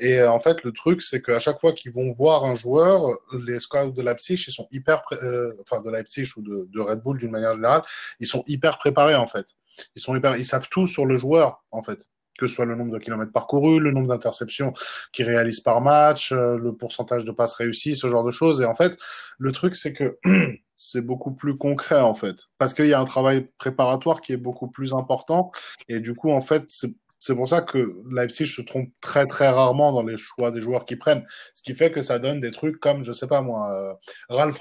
Et 0.00 0.18
euh, 0.18 0.28
en 0.28 0.40
fait, 0.40 0.64
le 0.64 0.72
truc, 0.72 1.02
c'est 1.02 1.22
qu'à 1.22 1.38
chaque 1.38 1.60
fois 1.60 1.72
qu'ils 1.72 1.92
vont 1.92 2.10
voir 2.12 2.44
un 2.44 2.56
joueur, 2.56 3.16
les 3.46 3.60
scouts 3.60 3.92
de 3.92 4.02
Leipzig, 4.02 4.44
ils 4.48 4.52
sont 4.52 4.66
hyper, 4.72 5.04
euh, 5.12 5.52
enfin 5.60 5.80
de 5.82 5.88
Leipzig 5.88 6.32
ou 6.36 6.42
de, 6.42 6.68
de 6.68 6.80
Red 6.80 7.00
Bull 7.00 7.16
d'une 7.16 7.30
manière 7.30 7.54
générale, 7.54 7.82
ils 8.18 8.26
sont 8.26 8.42
hyper 8.48 8.78
préparés 8.78 9.14
en 9.14 9.28
fait. 9.28 9.46
Ils 9.94 10.02
sont 10.02 10.16
hyper, 10.16 10.36
ils 10.36 10.44
savent 10.44 10.66
tout 10.68 10.88
sur 10.88 11.06
le 11.06 11.16
joueur 11.16 11.62
en 11.70 11.84
fait 11.84 12.08
que 12.38 12.46
ce 12.46 12.54
soit 12.54 12.64
le 12.64 12.74
nombre 12.74 12.92
de 12.92 12.98
kilomètres 12.98 13.32
parcourus, 13.32 13.80
le 13.80 13.92
nombre 13.92 14.08
d'interceptions 14.08 14.72
qu'il 15.12 15.26
réalise 15.26 15.60
par 15.60 15.80
match, 15.80 16.32
le 16.32 16.72
pourcentage 16.72 17.24
de 17.24 17.32
passes 17.32 17.54
réussies, 17.54 17.96
ce 17.96 18.08
genre 18.08 18.24
de 18.24 18.30
choses. 18.30 18.60
Et 18.60 18.64
en 18.64 18.74
fait, 18.74 18.98
le 19.38 19.52
truc, 19.52 19.76
c'est 19.76 19.92
que 19.92 20.18
c'est 20.76 21.00
beaucoup 21.00 21.32
plus 21.32 21.56
concret 21.56 22.00
en 22.00 22.14
fait, 22.14 22.36
parce 22.58 22.74
qu'il 22.74 22.86
y 22.86 22.94
a 22.94 23.00
un 23.00 23.04
travail 23.04 23.48
préparatoire 23.58 24.20
qui 24.20 24.32
est 24.32 24.38
beaucoup 24.38 24.68
plus 24.68 24.92
important, 24.92 25.50
et 25.88 26.00
du 26.00 26.14
coup 26.14 26.30
en 26.30 26.40
fait 26.40 26.64
c'est 27.18 27.34
pour 27.34 27.48
ça 27.48 27.62
que 27.62 28.02
Leipzig 28.10 28.46
se 28.46 28.60
trompe 28.60 28.90
très 29.00 29.26
très 29.26 29.48
rarement 29.48 29.92
dans 29.92 30.02
les 30.02 30.18
choix 30.18 30.50
des 30.50 30.60
joueurs 30.60 30.84
qu'ils 30.84 30.98
prennent, 30.98 31.24
ce 31.54 31.62
qui 31.62 31.74
fait 31.74 31.90
que 31.90 32.02
ça 32.02 32.18
donne 32.18 32.40
des 32.40 32.50
trucs 32.50 32.78
comme 32.80 33.04
je 33.04 33.12
sais 33.12 33.26
pas 33.26 33.40
moi, 33.40 33.72
euh, 33.72 33.94
Ralph 34.28 34.60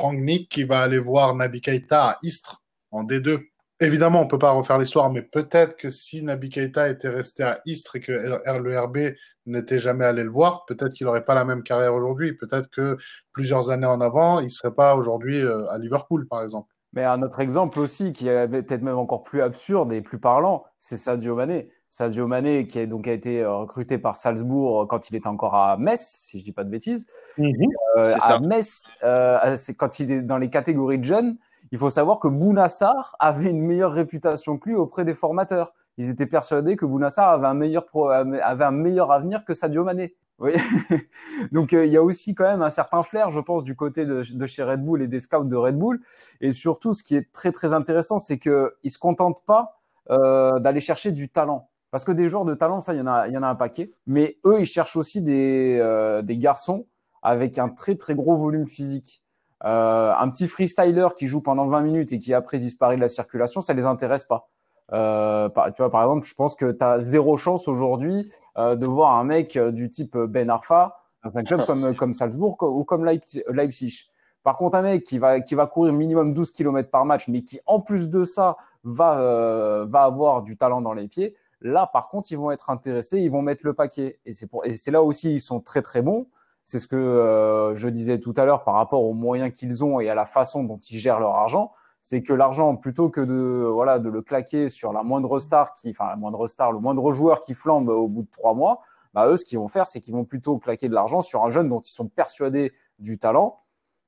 qui 0.49 0.63
va 0.63 0.81
aller 0.81 0.99
voir 0.99 1.35
Naby 1.35 1.61
Keita 1.61 2.11
à 2.11 2.19
Istres 2.21 2.63
en 2.91 3.03
D2 3.03 3.43
Évidemment, 3.83 4.21
on 4.21 4.27
peut 4.27 4.39
pas 4.39 4.51
refaire 4.51 4.77
l'histoire, 4.77 5.11
mais 5.11 5.21
peut-être 5.21 5.75
que 5.75 5.89
si 5.89 6.23
Naby 6.23 6.49
Keita 6.49 6.87
était 6.87 7.09
resté 7.09 7.43
à 7.43 7.59
Istres 7.65 7.97
et 7.97 7.99
que 7.99 8.11
le 8.13 8.79
RB 8.79 8.97
n'était 9.45 9.79
jamais 9.79 10.05
allé 10.05 10.23
le 10.23 10.29
voir, 10.29 10.63
peut-être 10.65 10.93
qu'il 10.93 11.05
n'aurait 11.05 11.25
pas 11.25 11.35
la 11.35 11.43
même 11.43 11.63
carrière 11.63 11.93
aujourd'hui. 11.93 12.33
Peut-être 12.33 12.69
que 12.69 12.95
plusieurs 13.33 13.71
années 13.71 13.85
en 13.85 13.99
avant, 13.99 14.39
il 14.39 14.51
serait 14.51 14.73
pas 14.73 14.95
aujourd'hui 14.95 15.41
euh, 15.41 15.67
à 15.69 15.77
Liverpool, 15.77 16.25
par 16.29 16.41
exemple. 16.43 16.69
Mais 16.93 17.03
un 17.03 17.21
autre 17.23 17.41
exemple 17.41 17.79
aussi, 17.79 18.13
qui 18.13 18.29
est 18.29 18.47
peut-être 18.47 18.83
même 18.83 18.97
encore 18.97 19.23
plus 19.23 19.41
absurde 19.41 19.91
et 19.91 20.01
plus 20.01 20.19
parlant, 20.19 20.63
c'est 20.79 20.97
Sadio 20.97 21.35
Mané. 21.35 21.69
Sadio 21.89 22.25
Mané, 22.25 22.65
qui 22.65 22.79
a, 22.79 22.85
donc 22.85 23.07
été 23.07 23.41
euh, 23.41 23.53
recruté 23.57 23.97
par 23.97 24.15
Salzbourg 24.15 24.87
quand 24.87 25.09
il 25.09 25.15
était 25.15 25.27
encore 25.27 25.55
à 25.55 25.77
Metz, 25.77 26.01
si 26.01 26.39
je 26.39 26.43
dis 26.43 26.51
pas 26.51 26.63
de 26.63 26.69
bêtises. 26.69 27.05
Mm-hmm. 27.37 27.69
euh, 27.97 28.15
à 28.21 28.39
Metz, 28.39 28.89
euh, 29.03 29.55
quand 29.77 29.99
il 29.99 30.11
est 30.11 30.21
dans 30.21 30.37
les 30.37 30.49
catégories 30.49 30.99
de 30.99 31.03
jeunes, 31.03 31.37
il 31.73 31.79
faut 31.79 31.89
savoir 31.89 32.19
que 32.19 32.27
Bounassar 32.27 33.15
avait 33.17 33.49
une 33.49 33.59
meilleure 33.59 33.93
réputation 33.93 34.59
que 34.59 34.69
lui 34.69 34.75
auprès 34.75 35.05
des 35.05 35.15
formateurs. 35.15 35.73
Ils 35.97 36.07
étaient 36.07 36.27
persuadés 36.27 36.75
que 36.75 36.85
Bounassar 36.85 37.29
avait 37.29 37.47
un 37.47 37.55
meilleur 37.55 37.87
avait 37.95 38.63
un 38.63 38.69
meilleur 38.69 39.11
avenir 39.11 39.43
que 39.43 39.55
Sadio 39.55 39.83
Mané. 39.83 40.15
Oui. 40.37 40.53
Donc 41.51 41.73
euh, 41.73 41.87
il 41.87 41.91
y 41.91 41.97
a 41.97 42.03
aussi 42.03 42.35
quand 42.35 42.43
même 42.43 42.61
un 42.61 42.69
certain 42.69 43.01
flair, 43.01 43.31
je 43.31 43.39
pense, 43.39 43.63
du 43.63 43.75
côté 43.75 44.05
de, 44.05 44.21
de, 44.21 44.45
chez 44.45 44.61
Red 44.61 44.85
Bull 44.85 45.01
et 45.01 45.07
des 45.07 45.19
scouts 45.19 45.45
de 45.45 45.55
Red 45.55 45.75
Bull. 45.75 45.99
Et 46.41 46.51
surtout, 46.51 46.93
ce 46.93 47.01
qui 47.01 47.15
est 47.15 47.33
très 47.33 47.51
très 47.51 47.73
intéressant, 47.73 48.19
c'est 48.19 48.37
qu'ils 48.37 48.69
se 48.85 48.99
contentent 48.99 49.43
pas 49.43 49.79
euh, 50.11 50.59
d'aller 50.59 50.79
chercher 50.79 51.11
du 51.11 51.29
talent. 51.29 51.71
Parce 51.89 52.05
que 52.05 52.11
des 52.11 52.27
joueurs 52.27 52.45
de 52.45 52.53
talent, 52.53 52.81
ça, 52.81 52.93
il 52.93 52.99
y 52.99 53.01
en 53.01 53.07
a, 53.07 53.27
il 53.27 53.33
y 53.33 53.37
en 53.37 53.41
a 53.41 53.47
un 53.47 53.55
paquet. 53.55 53.91
Mais 54.05 54.37
eux, 54.45 54.59
ils 54.59 54.67
cherchent 54.67 54.95
aussi 54.95 55.23
des, 55.23 55.79
euh, 55.81 56.21
des 56.21 56.37
garçons 56.37 56.85
avec 57.23 57.57
un 57.57 57.69
très 57.69 57.95
très 57.95 58.13
gros 58.13 58.37
volume 58.37 58.67
physique. 58.67 59.22
Euh, 59.65 60.13
un 60.17 60.29
petit 60.29 60.47
freestyler 60.47 61.07
qui 61.17 61.27
joue 61.27 61.41
pendant 61.41 61.67
20 61.67 61.81
minutes 61.81 62.11
et 62.11 62.19
qui 62.19 62.33
après 62.33 62.57
disparaît 62.57 62.95
de 62.95 63.01
la 63.01 63.07
circulation, 63.07 63.61
ça 63.61 63.73
les 63.73 63.85
intéresse 63.85 64.25
pas. 64.25 64.49
Euh, 64.91 65.47
tu 65.67 65.81
vois, 65.81 65.89
par 65.89 66.03
exemple, 66.03 66.27
je 66.27 66.33
pense 66.33 66.53
que 66.53 66.71
tu 66.71 66.83
as 66.83 66.99
zéro 66.99 67.37
chance 67.37 67.67
aujourd'hui 67.67 68.29
euh, 68.57 68.75
de 68.75 68.85
voir 68.85 69.15
un 69.15 69.23
mec 69.23 69.57
du 69.57 69.89
type 69.89 70.17
Ben 70.17 70.49
Arfa 70.49 70.99
dans 71.23 71.37
un 71.37 71.43
club 71.43 71.65
comme, 71.65 71.95
comme 71.95 72.13
Salzbourg 72.13 72.57
ou 72.61 72.83
comme 72.83 73.05
Leipzig. 73.05 74.09
Par 74.43 74.57
contre, 74.57 74.75
un 74.75 74.81
mec 74.81 75.05
qui 75.05 75.17
va, 75.17 75.39
qui 75.39 75.55
va 75.55 75.67
courir 75.67 75.93
minimum 75.93 76.33
12 76.33 76.51
km 76.51 76.89
par 76.89 77.05
match, 77.05 77.29
mais 77.29 77.43
qui 77.43 77.61
en 77.65 77.79
plus 77.79 78.09
de 78.09 78.25
ça 78.25 78.57
va, 78.83 79.85
va 79.85 80.03
avoir 80.03 80.43
du 80.43 80.57
talent 80.57 80.81
dans 80.81 80.93
les 80.93 81.07
pieds, 81.07 81.37
là 81.61 81.89
par 81.93 82.09
contre, 82.09 82.29
ils 82.33 82.37
vont 82.37 82.51
être 82.51 82.69
intéressés, 82.69 83.21
ils 83.21 83.31
vont 83.31 83.41
mettre 83.41 83.65
le 83.65 83.73
paquet. 83.73 84.19
Et 84.25 84.33
c'est 84.33 84.91
là 84.91 85.01
aussi, 85.01 85.35
ils 85.35 85.39
sont 85.39 85.61
très 85.61 85.81
très 85.81 86.01
bons. 86.01 86.27
C'est 86.65 86.79
ce 86.79 86.87
que 86.87 86.95
euh, 86.95 87.75
je 87.75 87.89
disais 87.89 88.19
tout 88.19 88.33
à 88.37 88.45
l'heure 88.45 88.63
par 88.63 88.75
rapport 88.75 89.03
aux 89.03 89.13
moyens 89.13 89.53
qu'ils 89.53 89.83
ont 89.83 89.99
et 89.99 90.09
à 90.09 90.15
la 90.15 90.25
façon 90.25 90.63
dont 90.63 90.77
ils 90.77 90.97
gèrent 90.97 91.19
leur 91.19 91.35
argent. 91.35 91.73
C'est 92.01 92.21
que 92.21 92.33
l'argent, 92.33 92.75
plutôt 92.75 93.09
que 93.09 93.21
de 93.21 93.65
voilà 93.65 93.99
de 93.99 94.09
le 94.09 94.21
claquer 94.21 94.69
sur 94.69 94.91
la 94.91 95.03
moindre 95.03 95.39
star 95.39 95.73
qui, 95.73 95.89
enfin 95.89 96.07
la 96.07 96.15
moindre 96.15 96.47
star, 96.47 96.71
le 96.71 96.79
moindre 96.79 97.11
joueur 97.11 97.39
qui 97.39 97.53
flambe 97.53 97.89
au 97.89 98.07
bout 98.07 98.23
de 98.23 98.31
trois 98.31 98.53
mois, 98.53 98.81
bah 99.13 99.27
eux, 99.27 99.35
ce 99.35 99.45
qu'ils 99.45 99.59
vont 99.59 99.67
faire, 99.67 99.87
c'est 99.87 99.99
qu'ils 99.99 100.13
vont 100.13 100.25
plutôt 100.25 100.57
claquer 100.57 100.89
de 100.89 100.93
l'argent 100.93 101.21
sur 101.21 101.45
un 101.45 101.49
jeune 101.49 101.69
dont 101.69 101.81
ils 101.81 101.91
sont 101.91 102.07
persuadés 102.07 102.73
du 102.99 103.17
talent 103.17 103.61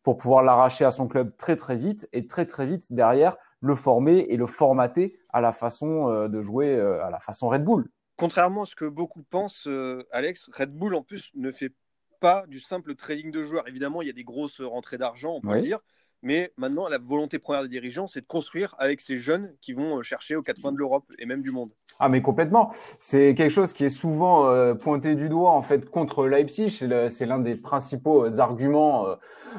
pour 0.04 0.18
pouvoir 0.18 0.44
l'arracher 0.44 0.86
à 0.86 0.92
son 0.92 1.08
club 1.08 1.36
très 1.38 1.56
très 1.56 1.76
vite 1.76 2.08
et 2.12 2.26
très 2.26 2.46
très 2.46 2.66
vite 2.66 2.92
derrière 2.92 3.38
le 3.62 3.76
former 3.76 4.20
et 4.30 4.38
le 4.38 4.46
formater 4.46 5.18
à 5.30 5.42
la 5.42 5.52
façon 5.52 6.10
euh, 6.10 6.28
de 6.28 6.42
jouer 6.42 6.76
euh, 6.76 7.04
à 7.04 7.10
la 7.10 7.20
façon 7.20 7.50
Red 7.50 7.64
Bull. 7.64 7.90
Contrairement 8.18 8.64
à 8.64 8.66
ce 8.66 8.76
que 8.76 8.86
beaucoup 8.86 9.24
pensent, 9.24 9.68
Alex, 10.12 10.50
Red 10.54 10.74
Bull 10.74 10.96
en 10.96 11.02
plus 11.02 11.32
ne 11.36 11.52
fait 11.52 11.74
pas 12.20 12.46
du 12.48 12.60
simple 12.60 12.96
trading 12.96 13.32
de 13.32 13.44
joueurs. 13.44 13.68
Évidemment, 13.68 14.02
il 14.02 14.08
y 14.08 14.12
a 14.12 14.14
des 14.14 14.24
grosses 14.24 14.62
rentrées 14.62 14.98
d'argent, 14.98 15.36
on 15.36 15.42
peut 15.42 15.54
oui. 15.54 15.62
dire, 15.62 15.80
mais 16.26 16.52
maintenant, 16.58 16.90
la 16.90 16.98
volonté 16.98 17.38
première 17.38 17.62
des 17.62 17.70
dirigeants, 17.70 18.08
c'est 18.08 18.22
de 18.22 18.26
construire 18.26 18.76
avec 18.80 19.00
ces 19.00 19.20
jeunes 19.20 19.54
qui 19.62 19.74
vont 19.74 20.02
chercher 20.02 20.36
aux 20.36 20.42
quatre 20.42 20.60
coins 20.60 20.72
de 20.72 20.78
l'Europe 20.78 21.06
et 21.20 21.28
même 21.28 21.44
du 21.44 21.52
monde. 21.52 21.70
Ah, 22.00 22.10
mais 22.10 22.24
complètement. 22.24 22.72
C'est 22.98 23.36
quelque 23.36 23.52
chose 23.52 23.74
qui 23.74 23.86
est 23.86 23.90
souvent 23.90 24.48
euh, 24.48 24.74
pointé 24.74 25.14
du 25.14 25.30
doigt, 25.30 25.52
en 25.52 25.62
fait, 25.62 25.88
contre 25.88 26.26
Leipzig. 26.26 26.72
C'est 27.10 27.26
l'un 27.28 27.38
des 27.38 27.56
principaux 27.56 28.26
euh, 28.26 28.40
arguments 28.40 29.06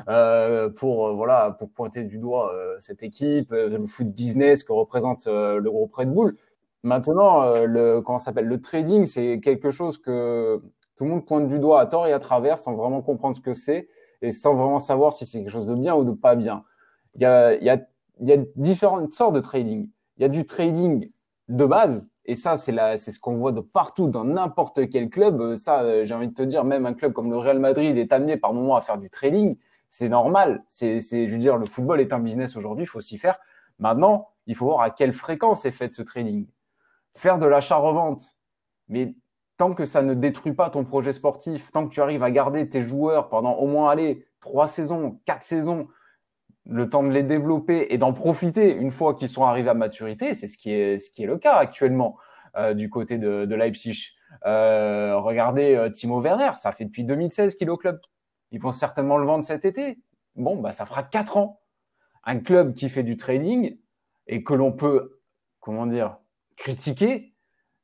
euh, 0.09 0.69
pour, 0.69 1.15
voilà, 1.15 1.53
pour 1.57 1.71
pointer 1.71 2.03
du 2.03 2.19
doigt 2.19 2.53
cette 2.81 3.05
équipe, 3.05 3.53
le 3.53 3.87
foot 3.87 4.09
business 4.09 4.65
que 4.65 4.73
représente 4.73 5.27
le 5.27 5.71
groupe 5.71 5.95
Red 5.95 6.13
Bull. 6.13 6.37
Maintenant, 6.83 7.65
le, 7.65 8.01
comment 8.01 8.19
s'appelle, 8.19 8.47
le 8.47 8.61
trading, 8.61 9.05
c'est 9.05 9.41
quelque 9.41 9.71
chose 9.71 9.99
que 9.99 10.61
tout 10.97 11.05
le 11.05 11.11
monde 11.11 11.27
pointe 11.27 11.49
du 11.49 11.59
doigt 11.59 11.81
à 11.81 11.87
tort 11.87 12.07
et 12.07 12.13
à 12.13 12.19
travers 12.19 12.59
sans 12.59 12.75
vraiment 12.75 13.03
comprendre 13.03 13.37
ce 13.37 13.41
que 13.41 13.55
c'est 13.55 13.89
et 14.23 14.31
sans 14.33 14.55
vraiment 14.55 14.79
savoir 14.79 15.13
si 15.13 15.27
c'est 15.27 15.39
quelque 15.39 15.51
chose 15.51 15.67
de 15.67 15.75
bien 15.75 15.95
ou 15.95 16.05
de 16.05 16.13
pas 16.13 16.35
bien. 16.35 16.65
Il 17.15 17.23
y 17.23 17.25
a, 17.25 17.55
il 17.55 17.65
y 17.65 17.71
a, 17.71 17.79
il 18.21 18.29
y 18.29 18.33
a 18.33 18.39
différentes 18.57 19.13
sortes 19.13 19.35
de 19.35 19.41
trading. 19.41 19.91
Il 20.17 20.23
y 20.23 20.25
a 20.25 20.29
du 20.29 20.47
trading 20.47 21.11
de 21.49 21.65
base, 21.65 22.09
et 22.29 22.35
ça, 22.35 22.57
c'est 22.57 22.73
ce 22.99 23.21
qu'on 23.21 23.37
voit 23.37 23.53
de 23.53 23.61
partout 23.61 24.09
dans 24.09 24.25
n'importe 24.25 24.91
quel 24.91 25.09
club. 25.11 25.55
Ça, 25.55 26.05
j'ai 26.05 26.13
envie 26.13 26.27
de 26.27 26.35
te 26.35 26.43
dire, 26.43 26.65
même 26.65 26.85
un 26.85 26.93
club 26.93 27.13
comme 27.13 27.31
le 27.31 27.37
Real 27.37 27.61
Madrid 27.61 27.97
est 27.97 28.13
amené 28.13 28.37
par 28.37 28.53
moment 28.53 28.75
à 28.75 28.81
faire 28.81 28.99
du 28.99 29.09
trading. 29.11 29.57
C'est 29.91 30.09
normal. 30.09 30.65
C'est, 30.69 30.99
je 30.99 31.33
veux 31.33 31.39
dire, 31.39 31.57
le 31.57 31.65
football 31.65 32.01
est 32.01 32.13
un 32.13 32.19
business 32.19 32.57
aujourd'hui. 32.57 32.83
Il 32.83 32.89
faut 32.89 33.01
s'y 33.01 33.17
faire. 33.17 33.39
Maintenant, 33.79 34.31
il 34.49 34.57
faut 34.57 34.67
voir 34.67 34.81
à 34.81 34.91
quelle 34.91 35.13
fréquence 35.13 35.65
est 35.67 35.71
fait 35.71 35.93
ce 35.95 36.03
trading. 36.03 36.49
Faire 37.15 37.39
de 37.39 37.47
l'achat-revente, 37.47 38.37
mais 38.89 39.15
tant 39.57 39.75
que 39.75 39.85
ça 39.85 40.03
ne 40.03 40.15
détruit 40.15 40.53
pas 40.53 40.71
ton 40.71 40.85
projet 40.85 41.13
sportif, 41.13 41.73
tant 41.73 41.87
que 41.87 41.93
tu 41.93 42.01
arrives 42.01 42.23
à 42.23 42.31
garder 42.31 42.69
tes 42.69 42.83
joueurs 42.83 43.29
pendant 43.29 43.55
au 43.55 43.67
moins 43.67 43.91
aller 43.91 44.27
trois 44.41 44.69
saisons, 44.69 45.21
quatre 45.25 45.45
saisons, 45.45 45.89
le 46.69 46.91
temps 46.91 47.03
de 47.03 47.11
les 47.11 47.23
développer 47.23 47.87
et 47.91 47.99
d'en 47.99 48.13
profiter 48.13 48.73
une 48.73 48.91
fois 48.91 49.15
qu'ils 49.15 49.29
sont 49.29 49.45
arrivés 49.45 49.71
à 49.71 49.75
maturité, 49.75 50.35
c'est 50.35 50.49
ce 50.49 50.59
qui 50.59 50.73
est 50.73 50.99
ce 50.99 51.11
qui 51.11 51.23
est 51.23 51.27
le 51.27 51.39
cas 51.39 51.55
actuellement 51.55 52.17
euh, 52.57 52.75
du 52.75 52.91
côté 52.91 53.19
de, 53.19 53.45
de 53.45 53.55
Leipzig. 53.55 54.13
Euh, 54.45 55.17
regardez 55.19 55.75
euh, 55.75 55.91
Timo 55.91 56.21
Werner, 56.21 56.51
ça 56.57 56.73
fait 56.73 56.85
depuis 56.85 57.05
2016 57.05 57.55
qu'il 57.55 57.69
est 57.69 57.71
au 57.71 57.77
club. 57.77 58.01
Ils 58.51 58.61
vont 58.61 58.73
certainement 58.73 59.19
le 59.19 59.27
vendre 59.27 59.45
cet 59.45 59.65
été. 59.65 59.99
Bon, 60.35 60.57
bah 60.57 60.73
ça 60.73 60.87
fera 60.87 61.03
quatre 61.03 61.37
ans. 61.37 61.61
Un 62.25 62.41
club 62.41 62.75
qui 62.75 62.89
fait 62.89 63.05
du 63.05 63.17
trading 63.17 63.79
et 64.27 64.43
que 64.43 64.55
l'on 64.55 64.73
peut, 64.73 65.21
comment 65.61 65.87
dire, 65.87 66.19
critiquer, 66.57 67.36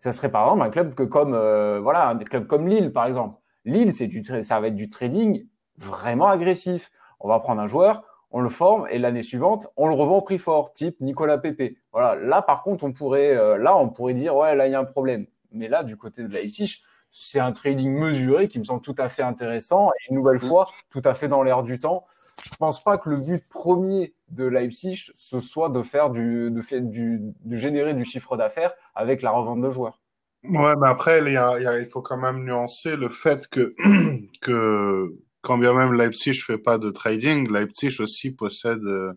ça 0.03 0.11
serait 0.11 0.33
par 0.33 0.49
exemple 0.49 0.67
un 0.67 0.71
club 0.71 0.95
que 0.97 1.05
comme 1.05 1.33
euh, 1.33 1.79
voilà 1.81 2.09
un 2.09 2.19
club 2.19 2.49
comme 2.49 2.67
Lille 2.67 2.93
par 2.93 3.07
exemple. 3.07 3.39
Lille 3.65 3.93
c'est 3.93 4.09
du 4.09 4.25
ça 4.25 4.59
va 4.59 4.67
être 4.67 4.75
du 4.75 4.91
trading 4.91 5.47
vraiment 5.79 6.27
agressif. 6.27 6.91
On 7.21 7.29
va 7.29 7.39
prendre 7.39 7.61
un 7.61 7.69
joueur, 7.69 8.03
on 8.33 8.41
le 8.41 8.49
forme 8.49 8.89
et 8.91 8.99
l'année 8.99 9.23
suivante 9.23 9.69
on 9.77 9.87
le 9.87 9.95
revend 9.95 10.17
au 10.17 10.21
prix 10.21 10.39
fort, 10.39 10.73
type 10.73 11.01
Nicolas 11.01 11.39
Pepe. 11.39 11.77
Voilà 11.93 12.17
là 12.17 12.43
par 12.43 12.65
contre 12.65 12.83
on 12.83 12.93
pourrait 12.93 13.37
euh, 13.37 13.57
là 13.59 13.77
on 13.77 13.91
pourrait 13.91 14.15
dire 14.15 14.35
ouais 14.35 14.57
là 14.57 14.67
il 14.67 14.73
y 14.73 14.75
a 14.75 14.81
un 14.81 14.85
problème. 14.85 15.29
Mais 15.53 15.69
là 15.69 15.85
du 15.85 15.97
côté 15.97 16.25
de 16.25 16.29
Leipzig 16.29 16.83
c'est 17.13 17.39
un 17.39 17.53
trading 17.53 17.93
mesuré 17.93 18.49
qui 18.49 18.59
me 18.59 18.65
semble 18.65 18.83
tout 18.83 18.97
à 18.99 19.09
fait 19.09 19.23
intéressant 19.23 19.91
et 19.91 20.11
une 20.11 20.17
nouvelle 20.17 20.41
fois 20.41 20.69
tout 20.91 21.03
à 21.05 21.15
fait 21.15 21.29
dans 21.29 21.45
l'air 21.45 21.63
du 21.63 21.79
temps. 21.79 22.07
Je 22.43 22.57
pense 22.57 22.83
pas 22.83 22.99
que 22.99 23.09
le 23.09 23.19
but 23.19 23.49
premier 23.49 24.15
de 24.33 24.45
Leipzig, 24.45 25.13
ce 25.17 25.41
soit 25.41 25.69
de 25.69 25.83
faire 25.83 26.11
du, 26.11 26.51
de, 26.51 26.63
faire 26.63 26.81
du, 26.81 27.21
de 27.45 27.57
générer 27.57 27.95
du 27.95 28.05
chiffre 28.05 28.37
d'affaires 28.37 28.73
avec 28.95 29.23
la 29.23 29.31
revente 29.31 29.61
de 29.61 29.71
joueurs. 29.71 30.01
Ouais, 30.45 30.75
mais 30.81 30.89
après, 30.89 31.21
il, 31.21 31.37
a, 31.37 31.51
a, 31.51 31.87
faut 31.87 32.03
quand 32.03 32.17
même 32.17 32.45
nuancer 32.45 32.97
le 32.97 33.09
fait 33.11 33.47
que, 33.49 33.75
que 34.41 35.15
quand 35.43 35.59
bien 35.59 35.75
même 35.75 35.93
Leipzig 35.93 36.35
fait 36.35 36.59
pas 36.59 36.79
de 36.79 36.91
trading, 36.91 37.51
Leipzig 37.53 38.01
aussi 38.01 38.33
possède, 38.33 38.83
euh, 38.85 39.13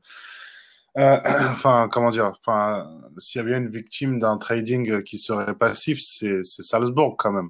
euh, 0.97 1.17
enfin, 1.51 1.87
comment 1.91 2.11
dire, 2.11 2.31
enfin, 2.39 2.87
s'il 3.17 3.41
y 3.41 3.43
avait 3.43 3.57
une 3.57 3.69
victime 3.69 4.19
d'un 4.19 4.37
trading 4.37 5.01
qui 5.03 5.17
serait 5.17 5.55
passif, 5.55 5.99
c'est 6.01 6.43
Salzbourg 6.43 7.15
quand 7.17 7.31
même 7.31 7.49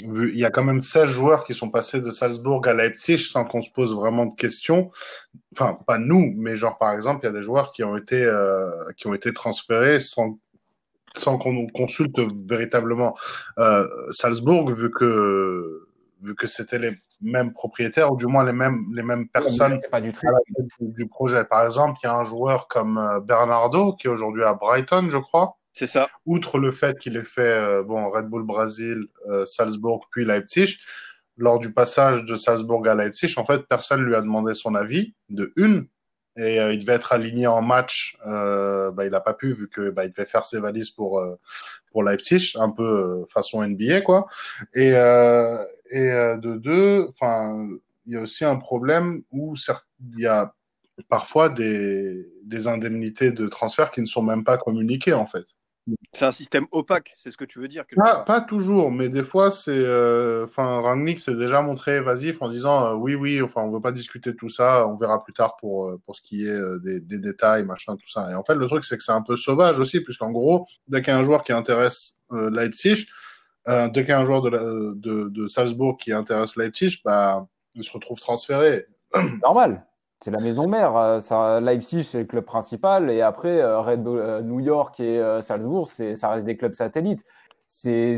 il 0.00 0.38
y 0.38 0.44
a 0.44 0.50
quand 0.50 0.64
même 0.64 0.80
16 0.80 1.08
joueurs 1.08 1.44
qui 1.44 1.54
sont 1.54 1.70
passés 1.70 2.00
de 2.00 2.10
Salzbourg 2.10 2.66
à 2.66 2.74
Leipzig 2.74 3.18
sans 3.18 3.44
qu'on 3.44 3.62
se 3.62 3.70
pose 3.70 3.94
vraiment 3.94 4.26
de 4.26 4.34
questions. 4.34 4.90
Enfin, 5.52 5.78
pas 5.86 5.98
nous, 5.98 6.32
mais 6.36 6.56
genre 6.56 6.76
par 6.76 6.92
exemple, 6.92 7.20
il 7.22 7.26
y 7.26 7.30
a 7.30 7.32
des 7.32 7.42
joueurs 7.42 7.72
qui 7.72 7.84
ont 7.84 7.96
été 7.96 8.22
euh, 8.22 8.70
qui 8.96 9.06
ont 9.06 9.14
été 9.14 9.32
transférés 9.32 10.00
sans 10.00 10.38
sans 11.16 11.38
qu'on 11.38 11.66
consulte 11.68 12.18
véritablement 12.46 13.16
euh, 13.58 13.86
Salzbourg, 14.10 14.70
vu 14.72 14.90
que 14.90 15.88
vu 16.22 16.34
que 16.34 16.46
c'était 16.46 16.78
les 16.78 16.98
mêmes 17.22 17.52
propriétaires 17.54 18.12
ou 18.12 18.16
du 18.16 18.26
moins 18.26 18.44
les 18.44 18.52
mêmes 18.52 18.84
les 18.92 19.02
mêmes 19.02 19.28
personnes 19.28 19.80
pas 19.90 20.00
du, 20.00 20.12
du, 20.12 20.68
du 20.80 21.06
projet. 21.06 21.44
Par 21.44 21.64
exemple, 21.64 21.98
il 22.02 22.06
y 22.06 22.10
a 22.10 22.14
un 22.14 22.24
joueur 22.24 22.68
comme 22.68 22.98
euh, 22.98 23.20
Bernardo 23.20 23.94
qui 23.94 24.08
est 24.08 24.10
aujourd'hui 24.10 24.44
à 24.44 24.52
Brighton, 24.54 25.08
je 25.10 25.18
crois 25.18 25.56
c'est 25.76 25.86
ça. 25.86 26.08
Outre 26.24 26.58
le 26.58 26.72
fait 26.72 26.98
qu'il 26.98 27.18
ait 27.18 27.22
fait 27.22 27.42
euh, 27.42 27.82
bon 27.82 28.08
Red 28.08 28.28
Bull 28.28 28.44
Brésil, 28.44 29.08
euh, 29.28 29.44
Salzbourg 29.44 30.08
puis 30.10 30.24
Leipzig, 30.24 30.78
lors 31.36 31.58
du 31.58 31.74
passage 31.74 32.24
de 32.24 32.34
Salzbourg 32.34 32.88
à 32.88 32.94
Leipzig, 32.94 33.34
en 33.36 33.44
fait, 33.44 33.60
personne 33.68 34.00
lui 34.02 34.14
a 34.14 34.22
demandé 34.22 34.54
son 34.54 34.74
avis 34.74 35.14
de 35.28 35.52
une. 35.54 35.86
Et 36.38 36.60
euh, 36.60 36.72
il 36.72 36.78
devait 36.80 36.94
être 36.94 37.12
aligné 37.12 37.46
en 37.46 37.60
match, 37.60 38.16
euh, 38.26 38.90
bah, 38.90 39.04
il 39.04 39.10
n'a 39.10 39.20
pas 39.20 39.34
pu 39.34 39.52
vu 39.52 39.68
que 39.68 39.90
bah, 39.90 40.06
il 40.06 40.12
devait 40.12 40.24
faire 40.24 40.46
ses 40.46 40.60
valises 40.60 40.90
pour 40.90 41.22
pour 41.92 42.02
Leipzig, 42.02 42.54
un 42.58 42.70
peu 42.70 43.26
façon 43.32 43.66
NBA 43.66 44.00
quoi. 44.00 44.26
Et 44.72 44.88
et 44.88 46.08
de 46.42 46.56
deux, 46.56 47.06
enfin, 47.10 47.68
il 48.06 48.14
y 48.14 48.16
a 48.16 48.22
aussi 48.22 48.46
un 48.46 48.56
problème 48.56 49.22
où 49.30 49.56
il 50.16 50.20
y 50.20 50.26
a 50.26 50.54
parfois 51.10 51.50
des, 51.50 52.26
des 52.44 52.66
indemnités 52.66 53.30
de 53.30 53.46
transfert 53.46 53.90
qui 53.90 54.00
ne 54.00 54.06
sont 54.06 54.22
même 54.22 54.44
pas 54.44 54.56
communiquées 54.56 55.12
en 55.12 55.26
fait. 55.26 55.44
C'est 56.12 56.24
un 56.24 56.32
système 56.32 56.66
opaque, 56.72 57.14
c'est 57.18 57.30
ce 57.30 57.36
que 57.36 57.44
tu 57.44 57.60
veux 57.60 57.68
dire 57.68 57.84
pas, 57.94 58.24
pas, 58.24 58.40
toujours, 58.40 58.90
mais 58.90 59.08
des 59.08 59.22
fois, 59.22 59.52
c'est. 59.52 59.70
Euh, 59.70 60.44
enfin, 60.44 60.80
Rangnick 60.80 61.20
s'est 61.20 61.36
déjà 61.36 61.62
montré 61.62 61.96
évasif 61.96 62.42
en 62.42 62.48
disant 62.48 62.86
euh, 62.86 62.94
oui, 62.94 63.14
oui, 63.14 63.40
enfin, 63.40 63.62
on 63.62 63.70
veut 63.70 63.80
pas 63.80 63.92
discuter 63.92 64.32
de 64.32 64.36
tout 64.36 64.48
ça, 64.48 64.88
on 64.88 64.96
verra 64.96 65.22
plus 65.22 65.32
tard 65.32 65.56
pour, 65.56 65.86
euh, 65.86 66.00
pour 66.04 66.16
ce 66.16 66.22
qui 66.22 66.44
est 66.44 66.50
euh, 66.50 66.80
des, 66.80 67.00
des, 67.00 67.18
détails, 67.18 67.64
machin, 67.64 67.96
tout 67.96 68.08
ça. 68.08 68.30
Et 68.30 68.34
en 68.34 68.42
fait, 68.42 68.54
le 68.54 68.66
truc, 68.66 68.84
c'est 68.84 68.96
que 68.96 69.04
c'est 69.04 69.12
un 69.12 69.22
peu 69.22 69.36
sauvage 69.36 69.78
aussi, 69.78 70.00
puisqu'en 70.00 70.32
gros, 70.32 70.66
dès 70.88 71.02
qu'il 71.02 71.12
y 71.12 71.16
a 71.16 71.18
un 71.18 71.24
joueur 71.24 71.44
qui 71.44 71.52
intéresse 71.52 72.16
Leipzig, 72.32 73.06
dès 73.66 73.90
qu'il 73.92 74.08
y 74.08 74.12
a 74.12 74.18
un 74.18 74.24
joueur 74.24 74.42
de, 74.42 74.48
la, 74.48 74.62
de, 74.62 75.28
de 75.28 75.48
Salzbourg 75.48 75.98
qui 75.98 76.12
intéresse 76.12 76.56
Leipzig, 76.56 77.00
bah, 77.04 77.46
il 77.74 77.84
se 77.84 77.92
retrouve 77.92 78.18
transféré. 78.18 78.86
Normal. 79.42 79.86
C'est 80.20 80.30
la 80.30 80.40
maison 80.40 80.66
mère. 80.66 80.96
Euh, 80.96 81.60
Leipzig, 81.60 82.04
c'est 82.04 82.20
le 82.20 82.24
club 82.24 82.44
principal. 82.44 83.10
Et 83.10 83.20
après, 83.20 83.60
euh, 83.60 83.80
Red 83.80 84.02
Bull, 84.02 84.18
euh, 84.18 84.42
New 84.42 84.60
York 84.60 84.98
et 85.00 85.20
Salzbourg, 85.42 85.88
ça 85.88 86.30
reste 86.30 86.46
des 86.46 86.56
clubs 86.56 86.72
satellites. 86.74 87.24
C'est 87.68 88.16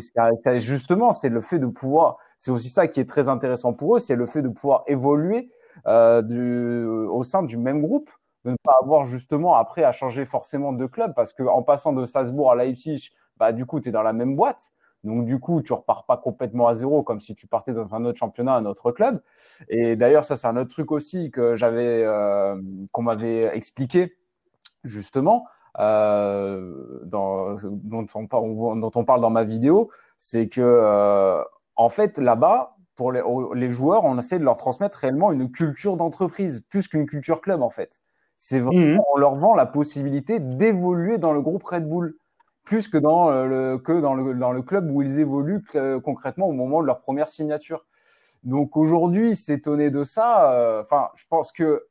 justement, 0.58 1.12
c'est 1.12 1.28
le 1.28 1.40
fait 1.40 1.58
de 1.58 1.66
pouvoir. 1.66 2.18
C'est 2.38 2.50
aussi 2.52 2.68
ça 2.68 2.86
qui 2.86 3.00
est 3.00 3.08
très 3.08 3.28
intéressant 3.28 3.72
pour 3.72 3.96
eux, 3.96 3.98
c'est 3.98 4.14
le 4.14 4.26
fait 4.26 4.42
de 4.42 4.48
pouvoir 4.48 4.84
évoluer 4.86 5.50
au 5.86 7.22
sein 7.24 7.42
du 7.42 7.56
même 7.56 7.82
groupe, 7.82 8.10
de 8.44 8.50
ne 8.52 8.56
pas 8.62 8.78
avoir 8.82 9.04
justement 9.06 9.56
après 9.56 9.82
à 9.84 9.92
changer 9.92 10.24
forcément 10.24 10.72
de 10.72 10.86
club, 10.86 11.14
parce 11.16 11.32
que 11.32 11.42
en 11.42 11.62
passant 11.62 11.92
de 11.92 12.04
Salzbourg 12.06 12.52
à 12.52 12.56
Leipzig, 12.56 13.10
bah 13.38 13.52
du 13.52 13.66
coup, 13.66 13.80
tu 13.80 13.88
es 13.88 13.92
dans 13.92 14.02
la 14.02 14.12
même 14.12 14.36
boîte. 14.36 14.72
Donc 15.04 15.24
du 15.24 15.38
coup, 15.38 15.62
tu 15.62 15.72
repars 15.72 16.04
pas 16.06 16.16
complètement 16.16 16.68
à 16.68 16.74
zéro 16.74 17.02
comme 17.02 17.20
si 17.20 17.34
tu 17.34 17.46
partais 17.46 17.72
dans 17.72 17.94
un 17.94 18.04
autre 18.04 18.18
championnat, 18.18 18.54
un 18.54 18.66
autre 18.66 18.90
club. 18.90 19.22
Et 19.68 19.96
d'ailleurs, 19.96 20.24
ça 20.24 20.36
c'est 20.36 20.46
un 20.46 20.56
autre 20.56 20.70
truc 20.70 20.90
aussi 20.90 21.30
que 21.30 21.54
j'avais, 21.54 22.02
euh, 22.04 22.60
qu'on 22.92 23.02
m'avait 23.02 23.56
expliqué 23.56 24.16
justement, 24.84 25.46
euh, 25.78 27.00
dans, 27.04 27.54
dont, 27.62 28.06
on, 28.14 28.76
dont 28.76 28.90
on 28.94 29.04
parle 29.04 29.20
dans 29.20 29.30
ma 29.30 29.44
vidéo, 29.44 29.90
c'est 30.18 30.48
que 30.48 30.60
euh, 30.60 31.42
en 31.76 31.88
fait 31.88 32.18
là-bas, 32.18 32.76
pour 32.96 33.12
les, 33.12 33.22
les, 33.54 33.68
joueurs, 33.68 34.04
on 34.04 34.18
essaie 34.18 34.40
de 34.40 34.44
leur 34.44 34.56
transmettre 34.56 34.98
réellement 34.98 35.30
une 35.30 35.52
culture 35.52 35.96
d'entreprise 35.96 36.64
plus 36.68 36.88
qu'une 36.88 37.06
culture 37.06 37.40
club 37.40 37.62
en 37.62 37.70
fait. 37.70 38.02
C'est 38.38 38.58
vraiment, 38.58 38.96
mmh. 38.96 39.00
on 39.14 39.18
leur 39.18 39.36
vend 39.36 39.54
la 39.54 39.66
possibilité 39.66 40.40
d'évoluer 40.40 41.18
dans 41.18 41.32
le 41.32 41.40
groupe 41.40 41.62
Red 41.62 41.88
Bull 41.88 42.16
plus 42.68 42.87
que 42.88 42.98
dans 42.98 43.30
euh, 43.30 43.46
le, 43.46 43.78
que 43.78 43.98
dans 43.98 44.12
le, 44.12 44.34
dans 44.34 44.52
le 44.52 44.60
club 44.60 44.90
où 44.90 45.00
ils 45.00 45.18
évoluent 45.18 45.64
concrètement 46.04 46.46
au 46.48 46.52
moment 46.52 46.82
de 46.82 46.87
leur 46.87 47.00
première 47.00 47.28
signature. 47.30 47.87
Donc 48.44 48.76
aujourd'hui, 48.76 49.34
s'étonner 49.37 49.90
de 49.90 50.04
ça, 50.04 50.52
euh, 50.52 50.82
enfin, 50.82 51.08
je 51.16 51.25
pense 51.30 51.50
que 51.50 51.87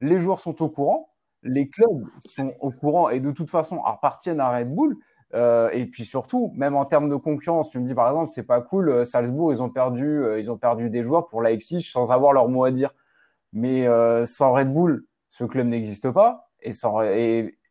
les 0.00 0.20
joueurs 0.20 0.38
sont 0.38 0.62
au 0.62 0.68
courant, 0.68 1.10
les 1.42 1.68
clubs 1.68 2.06
sont 2.24 2.54
au 2.60 2.70
courant 2.70 3.08
et 3.08 3.18
de 3.18 3.32
toute 3.32 3.50
façon 3.50 3.82
appartiennent 3.84 4.38
à 4.38 4.56
Red 4.56 4.72
Bull. 4.72 4.96
Euh, 5.34 5.70
et 5.72 5.86
puis 5.86 6.04
surtout, 6.04 6.52
même 6.54 6.76
en 6.76 6.84
termes 6.84 7.08
de 7.08 7.16
concurrence, 7.16 7.70
tu 7.70 7.80
me 7.80 7.86
dis 7.86 7.94
par 7.94 8.08
exemple, 8.08 8.30
c'est 8.30 8.46
pas 8.46 8.60
cool, 8.60 9.04
Salzbourg, 9.04 9.52
ils 9.52 9.60
ont 9.60 9.70
perdu, 9.70 10.22
ils 10.38 10.52
ont 10.52 10.58
perdu 10.58 10.88
des 10.88 11.02
joueurs 11.02 11.26
pour 11.26 11.42
Leipzig 11.42 11.80
sans 11.82 12.12
avoir 12.12 12.32
leur 12.32 12.48
mot 12.48 12.62
à 12.64 12.70
dire. 12.70 12.94
Mais 13.52 13.88
sans 14.24 14.52
Red 14.52 14.72
Bull, 14.72 15.04
ce 15.30 15.42
club 15.42 15.66
n'existe 15.66 16.10
pas. 16.12 16.48
Et, 16.60 16.70
sans, 16.70 17.00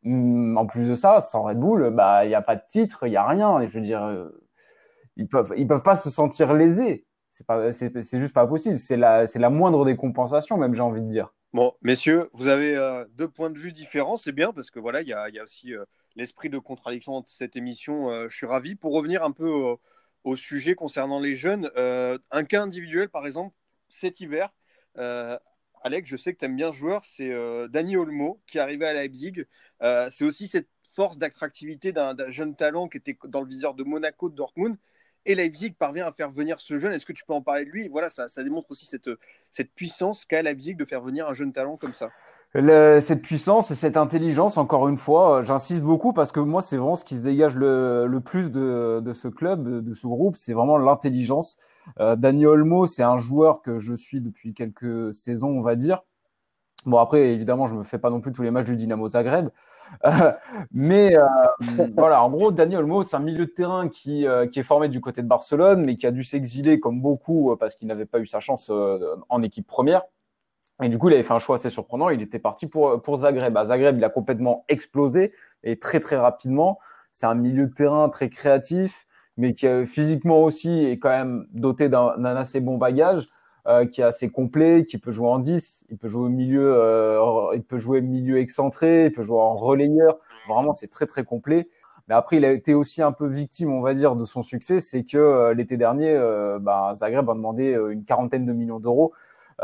en 0.05 0.65
plus 0.65 0.88
de 0.88 0.96
ça, 0.96 1.20
sans 1.20 1.43
Red 1.43 1.60
Bull, 1.60 1.91
bah 1.91 2.25
il 2.25 2.29
n'y 2.29 2.36
a 2.36 2.41
pas 2.41 2.55
de 2.55 2.63
titre, 2.67 3.05
il 3.05 3.12
n'y 3.12 3.17
a 3.17 3.27
rien. 3.27 3.67
Je 3.67 3.79
veux 3.79 3.86
dire, 3.86 4.03
euh, 4.03 4.29
ils 5.15 5.27
peuvent 5.27 5.53
ils 5.58 5.67
peuvent 5.67 5.84
pas 5.84 5.96
se 5.96 6.10
sentir 6.10 6.53
lésés. 6.53 7.05
C'est 7.29 7.46
pas 7.46 7.72
c'est 7.72 8.20
juste 8.20 8.34
pas 8.34 8.48
possible. 8.48 8.79
C'est 8.79 8.98
la 8.98 9.27
c'est 9.27 9.39
la 9.39 9.50
moindre 9.50 9.86
des 9.86 9.96
compensations, 9.96 10.58
même 10.58 10.74
j'ai 10.74 10.81
envie 10.81 11.01
de 11.01 11.08
dire. 11.08 11.34
Bon, 11.53 11.74
messieurs, 11.81 12.29
vous 12.34 12.48
avez 12.48 12.75
euh, 12.77 13.05
deux 13.13 13.27
points 13.27 13.50
de 13.50 13.58
vue 13.58 13.74
différents, 13.74 14.15
c'est 14.15 14.31
bien 14.31 14.53
parce 14.53 14.72
que 14.72 14.79
voilà, 14.79 15.01
il 15.01 15.08
y 15.08 15.13
a, 15.13 15.27
aussi 15.43 15.75
euh, 15.75 15.84
l'esprit 16.15 16.50
de 16.50 16.58
contradiction 16.58 17.20
de 17.20 17.27
cette 17.27 17.55
émission. 17.55 18.10
je 18.27 18.36
suis 18.36 18.46
ravi. 18.46 18.75
Pour 18.75 18.93
revenir 18.93 19.24
un 19.24 19.31
peu 19.31 19.51
au 20.24 20.36
sujet 20.36 20.75
concernant 20.75 21.20
les 21.20 21.36
jeunes, 21.36 21.70
un 21.75 22.43
cas 22.43 22.63
individuel, 22.63 23.10
par 23.10 23.27
exemple, 23.27 23.53
cet 23.89 24.22
hiver, 24.22 24.50
Alex, 25.83 26.09
je 26.09 26.17
sais 26.17 26.33
que 26.33 26.39
tu 26.39 26.45
aimes 26.45 26.55
bien 26.55 26.71
joueur, 26.71 27.03
c'est 27.03 27.31
euh, 27.31 27.67
Dani 27.67 27.97
Olmo 27.97 28.41
qui 28.47 28.57
est 28.57 28.61
arrivé 28.61 28.85
à 28.85 28.93
Leipzig. 28.93 29.45
Euh, 29.81 30.09
c'est 30.11 30.23
aussi 30.23 30.47
cette 30.47 30.69
force 30.95 31.17
d'attractivité 31.17 31.91
d'un 31.91 32.15
jeune 32.29 32.55
talent 32.55 32.88
qui 32.88 32.97
était 32.97 33.17
dans 33.25 33.41
le 33.41 33.47
viseur 33.47 33.73
de 33.73 33.83
Monaco, 33.83 34.29
de 34.29 34.35
Dortmund. 34.35 34.77
Et 35.25 35.35
Leipzig 35.35 35.71
parvient 35.71 36.07
à 36.07 36.11
faire 36.11 36.31
venir 36.31 36.59
ce 36.59 36.79
jeune. 36.79 36.93
Est-ce 36.93 37.05
que 37.05 37.13
tu 37.13 37.23
peux 37.25 37.33
en 37.33 37.41
parler 37.41 37.65
de 37.65 37.69
lui? 37.69 37.88
Voilà, 37.88 38.09
ça, 38.09 38.27
démontre 38.43 38.71
aussi 38.71 38.85
cette 38.85 39.73
puissance 39.73 40.25
qu'a 40.25 40.41
Leipzig 40.41 40.75
de 40.75 40.85
faire 40.85 41.01
venir 41.01 41.27
un 41.27 41.33
jeune 41.33 41.53
talent 41.53 41.77
comme 41.77 41.93
ça 41.93 42.11
cette 42.53 43.22
puissance 43.22 43.72
et 43.72 43.75
cette 43.75 43.98
intelligence, 43.98 44.58
encore 44.58 44.88
une 44.89 44.98
fois, 44.98 45.38
euh, 45.38 45.41
j'insiste 45.41 45.84
beaucoup 45.84 46.12
parce 46.13 46.31
que 46.31 46.39
moi, 46.39 46.62
c'est 46.62 46.77
vraiment 46.77 46.96
ce 46.96 47.05
qui 47.05 47.15
se 47.15 47.22
dégage 47.22 47.55
le, 47.55 48.08
le 48.08 48.20
plus 48.20 48.51
de, 48.51 49.01
de, 49.03 49.13
ce 49.13 49.27
club, 49.27 49.84
de 49.84 49.93
ce 49.93 50.08
groupe, 50.08 50.36
c'est 50.36 50.53
vraiment 50.53 50.77
l'intelligence. 50.77 51.58
Euh, 52.00 52.15
Dani 52.15 52.46
Olmo, 52.46 52.86
c'est 52.86 53.03
un 53.03 53.17
joueur 53.17 53.62
que 53.62 53.79
je 53.79 53.93
suis 53.93 54.22
depuis 54.22 54.53
quelques 54.53 55.13
saisons, 55.13 55.50
on 55.50 55.62
va 55.62 55.75
dire. 55.75 56.01
Bon, 56.86 56.98
après, 56.98 57.34
évidemment, 57.34 57.67
je 57.67 57.75
me 57.75 57.84
fais 57.84 58.00
pas 58.00 58.10
non 58.10 58.22
plus 58.22 58.31
tous 58.31 58.41
les 58.41 58.51
matchs 58.51 58.65
du 58.65 58.75
Dynamo 58.75 59.08
Zagreb. 59.08 59.50
Euh, 60.05 60.31
mais 60.72 61.15
euh, 61.15 61.25
voilà, 61.96 62.24
en 62.24 62.29
gros, 62.31 62.51
Dani 62.51 62.75
Olmo, 62.75 63.03
c'est 63.03 63.15
un 63.15 63.20
milieu 63.20 63.46
de 63.46 63.51
terrain 63.51 63.88
qui, 63.88 64.27
euh, 64.27 64.48
qui 64.48 64.60
est 64.60 64.63
formé 64.63 64.89
du 64.89 65.00
côté 65.00 65.22
de 65.22 65.27
Barcelone, 65.27 65.86
mais 65.86 65.96
qui 65.96 66.08
a 66.08 66.12
dû 66.12 66.24
s'exiler 66.24 66.79
comme 66.79 67.01
beaucoup 67.01 67.55
parce 67.60 67.75
qu'il 67.75 67.88
n'avait 67.88 68.05
pas 68.05 68.20
eu 68.20 68.25
sa 68.25 68.39
chance 68.39 68.72
en 69.29 69.41
équipe 69.43 69.67
première. 69.67 70.03
Et 70.81 70.89
du 70.89 70.97
coup, 70.97 71.09
il 71.09 71.13
avait 71.13 71.23
fait 71.23 71.33
un 71.33 71.39
choix 71.39 71.55
assez 71.55 71.69
surprenant. 71.69 72.09
Il 72.09 72.21
était 72.21 72.39
parti 72.39 72.67
pour, 72.67 73.01
pour 73.01 73.17
Zagreb. 73.17 73.55
À 73.55 73.65
Zagreb, 73.65 73.98
il 73.98 74.03
a 74.03 74.09
complètement 74.09 74.65
explosé 74.67 75.33
et 75.63 75.77
très, 75.77 76.00
très 76.00 76.17
rapidement. 76.17 76.79
C'est 77.11 77.25
un 77.25 77.35
milieu 77.35 77.67
de 77.67 77.74
terrain 77.74 78.09
très 78.09 78.29
créatif, 78.29 79.05
mais 79.37 79.53
qui 79.53 79.67
physiquement 79.85 80.44
aussi 80.44 80.85
est 80.85 80.98
quand 80.98 81.09
même 81.09 81.46
doté 81.53 81.89
d'un 81.89 82.24
assez 82.25 82.61
bon 82.61 82.77
bagage, 82.77 83.27
euh, 83.67 83.85
qui 83.85 84.01
est 84.01 84.05
assez 84.05 84.29
complet, 84.29 84.85
qui 84.85 84.98
peut 84.98 85.11
jouer 85.11 85.27
en 85.27 85.37
10, 85.37 85.85
il 85.89 85.98
peut 85.98 86.07
jouer 86.07 86.25
au 86.25 86.29
milieu, 86.29 86.74
euh, 86.74 87.51
il 87.53 87.63
peut 87.63 87.77
jouer 87.77 88.01
milieu 88.01 88.39
excentré, 88.39 89.05
il 89.05 89.11
peut 89.11 89.24
jouer 89.24 89.39
en 89.39 89.55
relayeur. 89.55 90.17
Vraiment, 90.48 90.74
c'est 90.74 90.87
très, 90.87 91.05
très 91.05 91.24
complet. 91.24 91.67
Mais 92.07 92.15
après, 92.15 92.37
il 92.37 92.46
a 92.46 92.51
été 92.51 92.74
aussi 92.74 93.01
un 93.01 93.11
peu 93.11 93.27
victime, 93.27 93.72
on 93.72 93.81
va 93.81 93.94
dire, 93.94 94.15
de 94.15 94.25
son 94.25 94.41
succès. 94.41 94.79
C'est 94.79 95.03
que 95.03 95.17
euh, 95.17 95.53
l'été 95.53 95.77
dernier, 95.77 96.09
euh, 96.09 96.59
bah, 96.59 96.91
Zagreb 96.96 97.29
a 97.29 97.33
demandé 97.33 97.74
euh, 97.74 97.91
une 97.91 98.03
quarantaine 98.03 98.46
de 98.46 98.53
millions 98.53 98.79
d'euros 98.79 99.13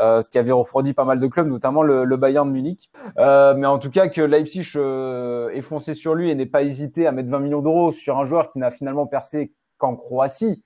euh, 0.00 0.20
ce 0.20 0.30
qui 0.30 0.38
avait 0.38 0.52
refroidi 0.52 0.94
pas 0.94 1.04
mal 1.04 1.18
de 1.18 1.26
clubs, 1.26 1.48
notamment 1.48 1.82
le, 1.82 2.16
Bayern 2.16 2.48
de 2.48 2.52
Munich. 2.52 2.90
Euh, 3.18 3.54
mais 3.56 3.66
en 3.66 3.78
tout 3.78 3.90
cas, 3.90 4.08
que 4.08 4.20
Leipzig 4.20 4.72
euh, 4.76 5.50
ait 5.50 5.60
foncé 5.60 5.94
sur 5.94 6.14
lui 6.14 6.30
et 6.30 6.34
n'ait 6.34 6.46
pas 6.46 6.62
hésité 6.62 7.06
à 7.06 7.12
mettre 7.12 7.28
20 7.28 7.40
millions 7.40 7.62
d'euros 7.62 7.92
sur 7.92 8.18
un 8.18 8.24
joueur 8.24 8.50
qui 8.50 8.58
n'a 8.58 8.70
finalement 8.70 9.06
percé 9.06 9.52
qu'en 9.76 9.96
Croatie, 9.96 10.62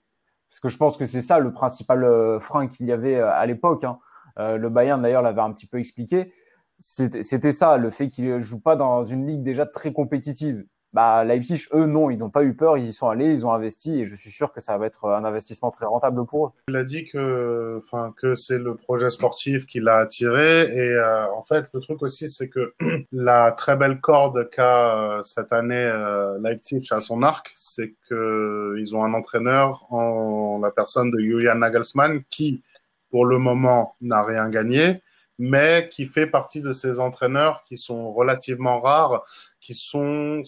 parce 0.50 0.60
que 0.60 0.68
je 0.68 0.76
pense 0.76 0.96
que 0.96 1.06
c'est 1.06 1.22
ça 1.22 1.38
le 1.38 1.52
principal 1.52 2.04
euh, 2.04 2.40
frein 2.40 2.66
qu'il 2.66 2.86
y 2.86 2.92
avait 2.92 3.18
à 3.18 3.44
l'époque. 3.46 3.84
Hein. 3.84 3.98
le 4.36 4.68
Bayern 4.68 5.00
d'ailleurs 5.00 5.22
l'avait 5.22 5.40
un 5.40 5.52
petit 5.52 5.66
peu 5.66 5.78
expliqué. 5.78 6.32
C'était 6.78 7.52
ça, 7.52 7.76
le 7.76 7.90
fait 7.90 8.08
qu'il 8.08 8.40
joue 8.40 8.60
pas 8.60 8.74
dans 8.74 9.04
une 9.04 9.26
ligue 9.26 9.42
déjà 9.42 9.66
très 9.66 9.92
compétitive. 9.92 10.64
Bah, 10.92 11.24
Leipzig, 11.24 11.68
eux, 11.72 11.86
non, 11.86 12.10
ils 12.10 12.18
n'ont 12.18 12.28
pas 12.28 12.44
eu 12.44 12.52
peur, 12.54 12.76
ils 12.76 12.84
y 12.84 12.92
sont 12.92 13.08
allés, 13.08 13.30
ils 13.30 13.46
ont 13.46 13.52
investi 13.52 14.00
et 14.00 14.04
je 14.04 14.14
suis 14.14 14.30
sûr 14.30 14.52
que 14.52 14.60
ça 14.60 14.76
va 14.76 14.86
être 14.86 15.08
un 15.08 15.24
investissement 15.24 15.70
très 15.70 15.86
rentable 15.86 16.26
pour 16.26 16.48
eux. 16.48 16.50
Il 16.68 16.76
a 16.76 16.84
dit 16.84 17.06
que, 17.06 17.82
enfin, 17.82 18.12
que 18.14 18.34
c'est 18.34 18.58
le 18.58 18.76
projet 18.76 19.08
sportif 19.08 19.64
qui 19.64 19.80
l'a 19.80 19.96
attiré 19.96 20.64
et 20.64 20.90
euh, 20.90 21.32
en 21.32 21.42
fait, 21.42 21.70
le 21.72 21.80
truc 21.80 22.02
aussi, 22.02 22.28
c'est 22.28 22.50
que 22.50 22.74
la 23.12 23.52
très 23.52 23.76
belle 23.76 24.00
corde 24.00 24.50
qu'a 24.50 25.18
euh, 25.18 25.22
cette 25.22 25.52
année 25.54 25.74
euh, 25.76 26.38
Leipzig 26.42 26.86
à 26.90 27.00
son 27.00 27.22
arc, 27.22 27.54
c'est 27.56 27.94
que 28.10 28.76
ils 28.78 28.94
ont 28.94 29.02
un 29.02 29.14
entraîneur 29.14 29.90
en 29.90 30.60
la 30.62 30.70
personne 30.70 31.10
de 31.10 31.18
Julian 31.18 31.54
Nagelsmann 31.54 32.22
qui, 32.28 32.62
pour 33.10 33.24
le 33.24 33.38
moment, 33.38 33.96
n'a 34.02 34.22
rien 34.22 34.50
gagné 34.50 35.00
mais 35.38 35.88
qui 35.90 36.06
fait 36.06 36.26
partie 36.26 36.60
de 36.60 36.70
ces 36.70 37.00
entraîneurs 37.00 37.64
qui 37.64 37.76
sont 37.76 38.12
relativement 38.12 38.80
rares, 38.80 39.24
qui 39.60 39.74
sont 39.74 40.44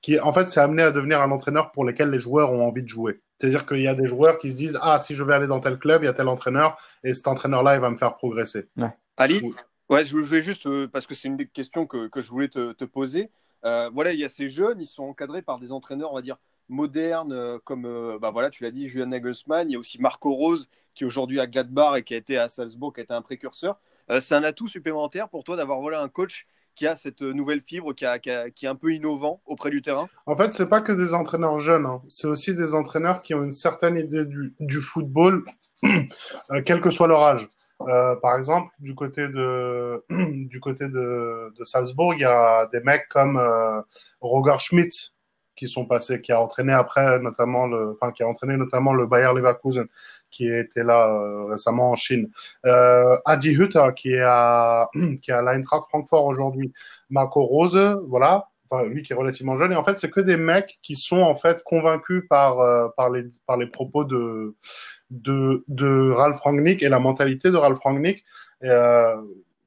qui 0.00 0.18
en 0.20 0.32
fait 0.32 0.50
c'est 0.50 0.60
amené 0.60 0.82
à 0.82 0.92
devenir 0.92 1.20
un 1.20 1.30
entraîneur 1.30 1.72
pour 1.72 1.84
lequel 1.84 2.10
les 2.10 2.18
joueurs 2.18 2.52
ont 2.52 2.66
envie 2.66 2.82
de 2.82 2.88
jouer. 2.88 3.20
C'est-à-dire 3.38 3.66
qu'il 3.66 3.80
y 3.80 3.88
a 3.88 3.94
des 3.94 4.08
joueurs 4.08 4.38
qui 4.38 4.50
se 4.50 4.56
disent 4.56 4.78
ah 4.82 4.98
si 4.98 5.14
je 5.14 5.24
vais 5.24 5.34
aller 5.34 5.46
dans 5.46 5.60
tel 5.60 5.78
club, 5.78 6.02
il 6.02 6.06
y 6.06 6.08
a 6.08 6.14
tel 6.14 6.28
entraîneur 6.28 6.76
et 7.04 7.14
cet 7.14 7.28
entraîneur-là 7.28 7.74
il 7.74 7.80
va 7.80 7.90
me 7.90 7.96
faire 7.96 8.16
progresser. 8.16 8.68
Ouais. 8.76 8.92
Ali, 9.16 9.42
ouais, 9.88 10.04
je 10.04 10.16
voulais 10.16 10.42
juste 10.42 10.66
euh, 10.66 10.88
parce 10.88 11.06
que 11.06 11.14
c'est 11.14 11.28
une 11.28 11.46
question 11.46 11.86
que, 11.86 12.08
que 12.08 12.20
je 12.20 12.30
voulais 12.30 12.48
te, 12.48 12.72
te 12.72 12.84
poser. 12.84 13.30
Euh, 13.64 13.90
voilà, 13.92 14.12
il 14.12 14.20
y 14.20 14.24
a 14.24 14.28
ces 14.28 14.48
jeunes, 14.48 14.80
ils 14.80 14.86
sont 14.86 15.04
encadrés 15.04 15.42
par 15.42 15.58
des 15.58 15.72
entraîneurs, 15.72 16.12
on 16.12 16.14
va 16.14 16.22
dire 16.22 16.36
modernes, 16.68 17.32
euh, 17.32 17.58
comme 17.64 17.86
euh, 17.86 18.18
bah 18.18 18.30
voilà, 18.30 18.50
tu 18.50 18.62
l'as 18.62 18.70
dit, 18.70 18.88
Julian 18.88 19.06
Nagelsmann. 19.06 19.68
Il 19.68 19.72
y 19.72 19.76
a 19.76 19.78
aussi 19.78 20.00
Marco 20.00 20.32
Rose 20.32 20.68
qui 20.94 21.04
aujourd'hui 21.04 21.40
à 21.40 21.46
Gladbach 21.46 21.96
et 21.98 22.02
qui 22.02 22.14
a 22.14 22.16
été 22.16 22.38
à 22.38 22.48
Salzbourg, 22.48 22.92
qui 22.92 23.00
a 23.00 23.04
été 23.04 23.14
un 23.14 23.22
précurseur. 23.22 23.78
Euh, 24.10 24.20
c'est 24.20 24.34
un 24.34 24.44
atout 24.44 24.68
supplémentaire 24.68 25.28
pour 25.28 25.44
toi 25.44 25.56
d'avoir 25.56 25.80
voilà 25.80 26.00
un 26.02 26.08
coach 26.08 26.46
qui 26.78 26.86
a 26.86 26.94
cette 26.94 27.22
nouvelle 27.22 27.60
fibre, 27.60 27.92
qui, 27.92 28.04
est 28.04 28.66
un 28.66 28.74
peu 28.76 28.92
innovant 28.92 29.42
auprès 29.46 29.70
du 29.70 29.82
terrain? 29.82 30.08
En 30.26 30.36
fait, 30.36 30.54
c'est 30.54 30.68
pas 30.68 30.80
que 30.80 30.92
des 30.92 31.12
entraîneurs 31.12 31.58
jeunes, 31.58 31.86
hein. 31.86 32.00
c'est 32.08 32.28
aussi 32.28 32.54
des 32.54 32.72
entraîneurs 32.72 33.20
qui 33.20 33.34
ont 33.34 33.42
une 33.42 33.52
certaine 33.52 33.96
idée 33.96 34.24
du, 34.24 34.80
football, 34.80 35.44
euh, 35.84 36.62
quel 36.64 36.80
que 36.80 36.90
soit 36.90 37.08
leur 37.08 37.22
âge. 37.22 37.48
Euh, 37.80 38.14
par 38.16 38.36
exemple, 38.36 38.72
du 38.78 38.94
côté 38.94 39.28
de 39.28 40.04
Salzbourg, 41.64 42.14
il 42.14 42.20
y 42.20 42.24
a 42.24 42.66
des 42.72 42.80
mecs 42.80 43.08
comme 43.08 43.38
euh, 43.38 43.80
Roger 44.20 44.58
Schmidt 44.58 45.12
qui 45.58 45.68
sont 45.68 45.84
passés, 45.84 46.20
qui 46.20 46.32
a 46.32 46.40
entraîné 46.40 46.72
après 46.72 47.18
notamment 47.18 47.66
le, 47.66 47.90
enfin 47.92 48.12
qui 48.12 48.22
a 48.22 48.28
entraîné 48.28 48.56
notamment 48.56 48.92
le 48.92 49.06
Bayer 49.06 49.32
Leverkusen, 49.34 49.86
qui 50.30 50.48
était 50.48 50.84
là 50.84 51.08
euh, 51.08 51.44
récemment 51.46 51.90
en 51.90 51.96
Chine. 51.96 52.30
Euh, 52.64 53.16
Adi 53.24 53.50
Hutter 53.50 53.88
qui 53.96 54.12
est 54.12 54.22
à 54.22 54.88
qui 55.22 55.30
est 55.30 55.34
à 55.34 55.42
l'Eintracht 55.42 55.88
Francfort 55.88 56.26
aujourd'hui. 56.26 56.72
Marco 57.10 57.42
Rose, 57.42 57.78
voilà. 58.06 58.48
Enfin, 58.70 58.84
lui 58.84 59.02
qui 59.02 59.14
est 59.14 59.16
relativement 59.16 59.56
jeune 59.56 59.72
et 59.72 59.76
en 59.76 59.82
fait 59.82 59.96
c'est 59.96 60.10
que 60.10 60.20
des 60.20 60.36
mecs 60.36 60.78
qui 60.82 60.94
sont 60.94 61.22
en 61.22 61.36
fait 61.36 61.62
convaincus 61.64 62.22
par 62.28 62.60
euh, 62.60 62.88
par 62.96 63.10
les 63.10 63.24
par 63.46 63.56
les 63.56 63.66
propos 63.66 64.04
de 64.04 64.56
de 65.10 65.64
de 65.68 66.12
Ralph 66.12 66.40
Rangnick 66.40 66.82
et 66.82 66.90
la 66.90 66.98
mentalité 66.98 67.50
de 67.50 67.56
Ralph 67.56 67.80
Rangnick 67.80 68.24
euh, 68.64 69.16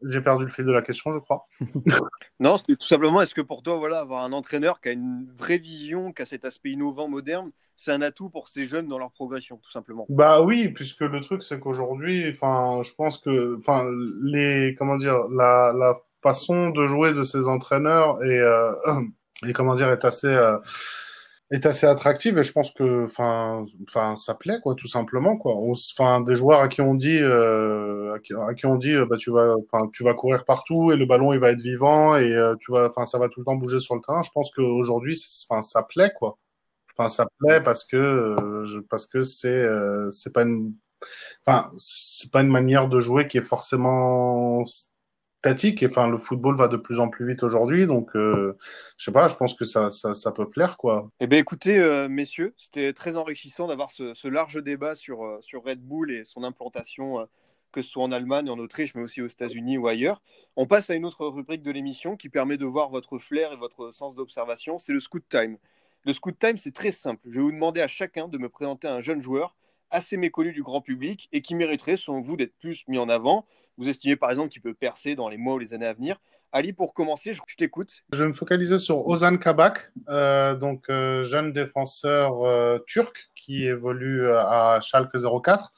j'ai 0.03 0.21
perdu 0.21 0.45
le 0.45 0.51
fil 0.51 0.65
de 0.65 0.71
la 0.71 0.81
question, 0.81 1.13
je 1.13 1.19
crois. 1.19 1.45
non, 2.39 2.57
c'est 2.57 2.75
tout 2.75 2.87
simplement, 2.87 3.21
est-ce 3.21 3.35
que 3.35 3.41
pour 3.41 3.63
toi, 3.63 3.77
voilà, 3.77 3.99
avoir 3.99 4.23
un 4.23 4.33
entraîneur 4.33 4.81
qui 4.81 4.89
a 4.89 4.91
une 4.91 5.27
vraie 5.37 5.57
vision, 5.57 6.11
qui 6.11 6.21
a 6.21 6.25
cet 6.25 6.45
aspect 6.45 6.71
innovant, 6.71 7.07
moderne, 7.07 7.51
c'est 7.75 7.91
un 7.91 8.01
atout 8.01 8.29
pour 8.29 8.47
ces 8.47 8.65
jeunes 8.65 8.87
dans 8.87 8.97
leur 8.97 9.11
progression, 9.11 9.57
tout 9.57 9.71
simplement? 9.71 10.05
Bah 10.09 10.41
oui, 10.41 10.69
puisque 10.69 11.01
le 11.01 11.21
truc, 11.21 11.43
c'est 11.43 11.59
qu'aujourd'hui, 11.59 12.29
enfin, 12.29 12.81
je 12.83 12.93
pense 12.93 13.17
que, 13.17 13.57
enfin, 13.59 13.85
les, 14.23 14.75
comment 14.77 14.97
dire, 14.97 15.27
la, 15.29 15.73
la 15.73 15.95
façon 16.21 16.69
de 16.69 16.87
jouer 16.87 17.13
de 17.13 17.23
ces 17.23 17.47
entraîneurs 17.47 18.23
est, 18.23 18.39
euh, 18.39 18.71
et 19.47 19.53
comment 19.53 19.75
dire, 19.75 19.89
est 19.89 20.05
assez. 20.05 20.27
Euh, 20.27 20.57
est 21.51 21.65
assez 21.65 21.85
attractive 21.85 22.37
et 22.37 22.43
je 22.43 22.51
pense 22.53 22.71
que 22.71 23.05
enfin 23.05 23.65
enfin 23.87 24.15
ça 24.15 24.33
plaît 24.35 24.59
quoi 24.63 24.73
tout 24.75 24.87
simplement 24.87 25.37
quoi. 25.37 25.53
Enfin 25.53 26.21
des 26.21 26.35
joueurs 26.35 26.61
à 26.61 26.69
qui 26.69 26.81
on 26.81 26.95
dit 26.95 27.19
euh, 27.19 28.13
à, 28.15 28.53
qui, 28.53 28.65
on 28.65 28.75
dit 28.75 28.95
bah 29.09 29.17
tu 29.17 29.31
vas 29.31 29.55
enfin 29.57 29.89
tu 29.93 30.03
vas 30.03 30.13
courir 30.13 30.45
partout 30.45 30.91
et 30.93 30.95
le 30.95 31.05
ballon 31.05 31.33
il 31.33 31.39
va 31.39 31.51
être 31.51 31.61
vivant 31.61 32.15
et 32.15 32.33
euh, 32.33 32.55
tu 32.59 32.71
vas 32.71 32.89
enfin 32.89 33.05
ça 33.05 33.19
va 33.19 33.27
tout 33.27 33.41
le 33.41 33.45
temps 33.45 33.55
bouger 33.55 33.81
sur 33.81 33.95
le 33.95 34.01
terrain 34.01 34.23
je 34.23 34.31
pense 34.31 34.49
qu'aujourd'hui 34.51 35.21
enfin 35.49 35.61
ça 35.61 35.83
plaît 35.83 36.11
quoi. 36.17 36.37
Enfin 36.97 37.09
ça 37.09 37.25
plaît 37.39 37.61
parce 37.61 37.83
que 37.85 37.97
euh, 37.97 38.85
parce 38.89 39.07
que 39.07 39.23
c'est 39.23 39.49
euh, 39.49 40.09
c'est 40.11 40.33
pas 40.33 40.43
une 40.43 40.73
enfin 41.45 41.71
c'est 41.77 42.31
pas 42.31 42.41
une 42.41 42.49
manière 42.49 42.87
de 42.89 42.99
jouer 42.99 43.27
qui 43.27 43.37
est 43.39 43.43
forcément 43.43 44.63
statique. 45.41 45.81
Et 45.81 45.87
enfin, 45.87 46.07
le 46.07 46.19
football 46.19 46.55
va 46.55 46.67
de 46.67 46.77
plus 46.77 46.99
en 46.99 47.09
plus 47.09 47.27
vite 47.27 47.41
aujourd'hui, 47.41 47.87
donc 47.87 48.15
euh, 48.15 48.57
je 48.97 49.05
sais 49.05 49.11
pas. 49.11 49.27
Je 49.27 49.35
pense 49.35 49.55
que 49.55 49.65
ça, 49.65 49.89
ça, 49.89 50.31
peut 50.31 50.47
plaire, 50.47 50.77
quoi. 50.77 51.09
Eh 51.19 51.27
bien, 51.27 51.39
écoutez, 51.39 51.79
euh, 51.79 52.07
messieurs, 52.07 52.53
c'était 52.57 52.93
très 52.93 53.15
enrichissant 53.17 53.67
d'avoir 53.67 53.89
ce, 53.89 54.13
ce, 54.13 54.27
large 54.27 54.61
débat 54.63 54.95
sur 54.95 55.23
euh, 55.23 55.39
sur 55.41 55.63
Red 55.63 55.81
Bull 55.81 56.11
et 56.11 56.25
son 56.25 56.43
implantation, 56.43 57.21
euh, 57.21 57.25
que 57.71 57.81
ce 57.81 57.89
soit 57.89 58.03
en 58.03 58.11
Allemagne, 58.11 58.51
en 58.51 58.59
Autriche, 58.59 58.93
mais 58.93 59.01
aussi 59.01 59.21
aux 59.21 59.27
États-Unis 59.27 59.79
ou 59.79 59.87
ailleurs. 59.87 60.21
On 60.55 60.67
passe 60.67 60.91
à 60.91 60.93
une 60.93 61.05
autre 61.05 61.25
rubrique 61.25 61.63
de 61.63 61.71
l'émission 61.71 62.17
qui 62.17 62.29
permet 62.29 62.57
de 62.57 62.65
voir 62.65 62.91
votre 62.91 63.17
flair 63.17 63.51
et 63.51 63.57
votre 63.57 63.91
sens 63.91 64.15
d'observation. 64.15 64.77
C'est 64.77 64.93
le 64.93 64.99
Scoot 64.99 65.23
Time. 65.27 65.57
Le 66.03 66.13
Scoot 66.13 66.37
Time, 66.37 66.59
c'est 66.59 66.73
très 66.73 66.91
simple. 66.91 67.21
Je 67.25 67.37
vais 67.37 67.41
vous 67.41 67.51
demander 67.51 67.81
à 67.81 67.87
chacun 67.87 68.27
de 68.27 68.37
me 68.37 68.49
présenter 68.49 68.87
un 68.87 69.01
jeune 69.01 69.21
joueur 69.21 69.55
assez 69.89 70.17
méconnu 70.17 70.53
du 70.53 70.63
grand 70.63 70.81
public 70.81 71.29
et 71.31 71.41
qui 71.41 71.55
mériterait, 71.55 71.97
selon 71.97 72.21
vous, 72.21 72.37
d'être 72.37 72.55
plus 72.59 72.83
mis 72.87 72.97
en 72.97 73.09
avant 73.09 73.45
vous 73.77 73.89
estimez 73.89 74.15
par 74.15 74.29
exemple 74.29 74.49
qu'il 74.49 74.61
peut 74.61 74.73
percer 74.73 75.15
dans 75.15 75.29
les 75.29 75.37
mois 75.37 75.55
ou 75.55 75.59
les 75.59 75.73
années 75.73 75.87
à 75.87 75.93
venir. 75.93 76.17
Ali, 76.53 76.73
pour 76.73 76.93
commencer, 76.93 77.33
je, 77.33 77.41
t'écoute. 77.57 78.03
Je 78.11 78.23
vais 78.23 78.27
me 78.27 78.33
focaliser 78.33 78.77
sur 78.77 79.07
Ozan 79.07 79.37
Kabak, 79.37 79.93
euh, 80.09 80.53
donc 80.53 80.89
euh, 80.89 81.23
jeune 81.23 81.53
défenseur 81.53 82.41
euh, 82.43 82.77
turc 82.87 83.29
qui 83.35 83.65
évolue 83.65 84.29
à 84.29 84.79
Schalke 84.81 85.15
04. 85.15 85.71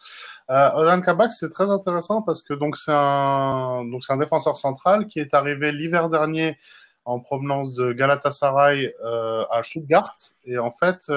Euh, 0.50 0.72
Ozan 0.74 1.02
Kabak, 1.02 1.32
c'est 1.32 1.50
très 1.50 1.70
intéressant 1.70 2.24
parce 2.24 2.42
que 2.42 2.56
donc 2.56 2.76
c'est 2.76 2.92
un 2.92 3.86
donc 3.86 4.04
c'est 4.04 4.14
un 4.14 4.18
défenseur 4.18 4.58
central 4.58 5.06
qui 5.06 5.20
est 5.20 5.36
arrivé 5.36 5.72
l'hiver 5.72 6.10
dernier 6.10 6.58
en 7.06 7.20
provenance 7.20 7.76
de 7.76 7.94
Galatasaray 7.94 8.96
à 9.04 9.62
Stuttgart 9.64 10.18
et 10.46 10.58
en 10.58 10.72
fait 10.72 11.12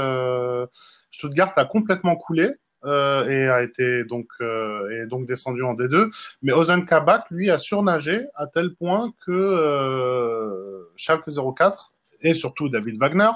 Stuttgart 1.11 1.53
a 1.57 1.65
complètement 1.65 2.17
coulé 2.17 2.51
euh, 2.87 3.29
et 3.29 3.49
a 3.49 3.63
été 3.63 4.05
donc 4.05 4.29
euh, 4.41 5.03
est 5.03 5.07
donc 5.07 5.27
descendu 5.27 5.63
en 5.63 5.75
D2. 5.75 6.11
Mais 6.43 6.53
Ozan 6.53 6.83
Kabak, 6.83 7.25
lui, 7.31 7.51
a 7.51 7.59
surnagé 7.59 8.27
à 8.35 8.47
tel 8.47 8.75
point 8.75 9.13
que 9.25 9.33
euh, 9.33 10.91
Schalke 10.97 11.29
04 11.29 11.93
et 12.23 12.35
surtout 12.35 12.69
David 12.69 12.99
Wagner 12.99 13.31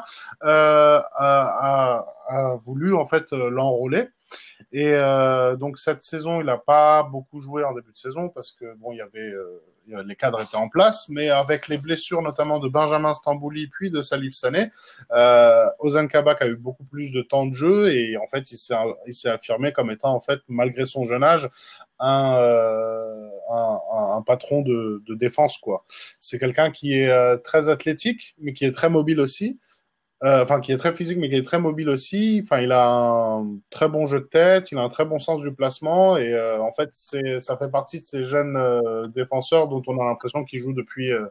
euh, 0.44 1.00
a, 1.14 1.18
a, 1.18 2.06
a, 2.28 2.56
voulu 2.56 2.94
en 2.94 3.06
fait 3.06 3.32
l'enrôler. 3.32 4.08
Et 4.72 4.92
euh, 4.94 5.56
donc 5.56 5.78
cette 5.78 6.04
saison, 6.04 6.40
il 6.40 6.46
n'a 6.46 6.58
pas 6.58 7.02
beaucoup 7.02 7.40
joué 7.40 7.64
en 7.64 7.74
début 7.74 7.92
de 7.92 7.98
saison 7.98 8.28
parce 8.28 8.52
que 8.52 8.74
bon, 8.76 8.92
il 8.92 8.98
y 8.98 9.00
avait 9.00 9.30
euh, 9.32 9.62
les 10.06 10.16
cadres 10.16 10.40
étaient 10.40 10.56
en 10.56 10.68
place, 10.68 11.08
mais 11.08 11.30
avec 11.30 11.68
les 11.68 11.78
blessures 11.78 12.22
notamment 12.22 12.58
de 12.58 12.68
Benjamin 12.68 13.14
Stambouli 13.14 13.68
puis 13.68 13.90
de 13.90 14.02
Salif 14.02 14.34
Sané, 14.34 14.70
euh, 15.12 15.66
Ozan 15.78 16.06
Kabak 16.06 16.42
a 16.42 16.46
eu 16.46 16.56
beaucoup 16.56 16.84
plus 16.84 17.10
de 17.10 17.22
temps 17.22 17.46
de 17.46 17.54
jeu 17.54 17.92
et 17.92 18.16
en 18.16 18.26
fait 18.28 18.50
il 18.52 18.56
s'est 18.56 18.74
il 19.06 19.14
s'est 19.14 19.28
affirmé 19.30 19.72
comme 19.72 19.90
étant 19.90 20.14
en 20.14 20.20
fait 20.20 20.40
malgré 20.48 20.84
son 20.84 21.04
jeune 21.04 21.24
âge 21.24 21.48
un 21.98 22.36
euh, 22.36 23.28
un, 23.50 23.80
un, 24.16 24.22
patron 24.22 24.62
de, 24.62 25.02
de 25.06 25.14
défense 25.14 25.58
quoi. 25.58 25.84
C'est 26.20 26.38
quelqu'un 26.38 26.70
qui 26.70 26.94
est 26.94 27.08
euh, 27.08 27.36
très 27.36 27.68
athlétique 27.68 28.34
mais 28.38 28.52
qui 28.52 28.64
est 28.64 28.72
très 28.72 28.90
mobile 28.90 29.20
aussi. 29.20 29.58
Euh, 30.22 30.42
enfin 30.42 30.60
qui 30.60 30.70
est 30.70 30.76
très 30.76 30.94
physique 30.94 31.16
mais 31.16 31.30
qui 31.30 31.36
est 31.36 31.42
très 31.42 31.58
mobile 31.58 31.88
aussi. 31.88 32.42
Enfin, 32.44 32.60
il 32.60 32.72
a 32.72 32.86
un 32.86 33.56
très 33.70 33.88
bon 33.88 34.04
jeu 34.06 34.20
de 34.20 34.26
tête, 34.26 34.70
il 34.70 34.76
a 34.76 34.82
un 34.82 34.90
très 34.90 35.06
bon 35.06 35.18
sens 35.18 35.40
du 35.40 35.52
placement 35.54 36.18
et 36.18 36.34
euh, 36.34 36.60
en 36.60 36.72
fait, 36.72 36.90
c'est 36.92 37.40
ça 37.40 37.56
fait 37.56 37.70
partie 37.70 38.02
de 38.02 38.06
ces 38.06 38.24
jeunes 38.24 38.56
euh, 38.56 39.04
défenseurs 39.08 39.68
dont 39.68 39.82
on 39.86 39.98
a 39.98 40.04
l'impression 40.04 40.44
qu'ils 40.44 40.60
jouent 40.60 40.74
depuis 40.74 41.10
euh, 41.10 41.26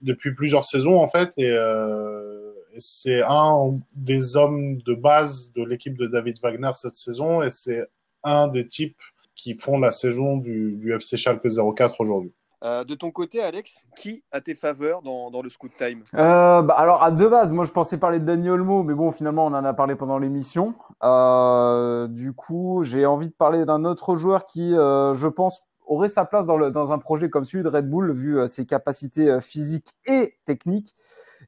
depuis 0.00 0.34
plusieurs 0.34 0.64
saisons 0.64 0.98
en 1.00 1.08
fait 1.08 1.32
et, 1.38 1.50
euh, 1.50 2.52
c'est 2.78 3.22
un 3.22 3.78
des 3.94 4.36
hommes 4.36 4.78
de 4.78 4.94
base 4.94 5.52
de 5.52 5.62
l'équipe 5.62 5.96
de 5.96 6.06
David 6.06 6.38
Wagner 6.42 6.70
cette 6.74 6.96
saison 6.96 7.42
et 7.42 7.50
c'est 7.50 7.86
un 8.24 8.48
des 8.48 8.66
types 8.66 9.00
qui 9.36 9.54
font 9.54 9.78
la 9.78 9.92
saison 9.92 10.38
du, 10.38 10.72
du 10.72 10.92
FC 10.94 11.16
Schalke 11.16 11.46
04 11.76 12.00
aujourd'hui. 12.00 12.32
Euh, 12.64 12.82
de 12.82 12.94
ton 12.94 13.10
côté, 13.10 13.42
Alex, 13.42 13.86
qui 13.94 14.24
a 14.32 14.40
tes 14.40 14.54
faveurs 14.54 15.02
dans, 15.02 15.30
dans 15.30 15.42
le 15.42 15.50
Scoot 15.50 15.72
Time? 15.76 16.02
Euh, 16.14 16.62
bah 16.62 16.74
Alors, 16.78 17.02
à 17.02 17.10
deux 17.10 17.28
bases, 17.28 17.52
moi 17.52 17.64
je 17.64 17.72
pensais 17.72 17.98
parler 17.98 18.20
de 18.20 18.24
Daniel 18.24 18.52
Olmo, 18.52 18.82
mais 18.82 18.94
bon, 18.94 19.10
finalement, 19.10 19.44
on 19.44 19.52
en 19.52 19.64
a 19.64 19.74
parlé 19.74 19.96
pendant 19.96 20.16
l'émission. 20.16 20.74
Euh, 21.02 22.08
du 22.08 22.32
coup, 22.32 22.82
j'ai 22.82 23.04
envie 23.04 23.28
de 23.28 23.34
parler 23.34 23.66
d'un 23.66 23.84
autre 23.84 24.16
joueur 24.16 24.46
qui, 24.46 24.70
je 24.70 25.26
pense, 25.26 25.62
aurait 25.86 26.08
sa 26.08 26.24
place 26.24 26.46
dans, 26.46 26.56
le, 26.56 26.70
dans 26.70 26.94
un 26.94 26.98
projet 26.98 27.28
comme 27.28 27.44
celui 27.44 27.62
de 27.62 27.68
Red 27.68 27.90
Bull, 27.90 28.12
vu 28.12 28.48
ses 28.48 28.64
capacités 28.64 29.40
physiques 29.42 29.90
et 30.06 30.38
techniques. 30.46 30.94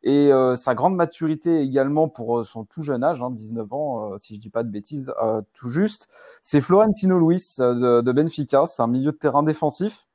Et 0.02 0.30
sa 0.56 0.74
grande 0.74 0.94
maturité 0.94 1.60
également 1.62 2.08
pour 2.08 2.44
son 2.44 2.64
tout 2.64 2.82
jeune 2.82 3.02
âge, 3.02 3.22
hein, 3.22 3.30
19 3.30 3.72
ans, 3.72 4.18
si 4.18 4.34
je 4.34 4.40
dis 4.40 4.50
pas 4.50 4.62
de 4.62 4.68
bêtises, 4.68 5.12
tout 5.54 5.70
juste. 5.70 6.08
C'est 6.42 6.60
Florentino 6.60 7.18
Luis 7.18 7.54
de, 7.58 8.02
de 8.02 8.12
Benfica, 8.12 8.66
c'est 8.66 8.82
un 8.82 8.86
milieu 8.86 9.12
de 9.12 9.16
terrain 9.16 9.42
défensif 9.42 10.05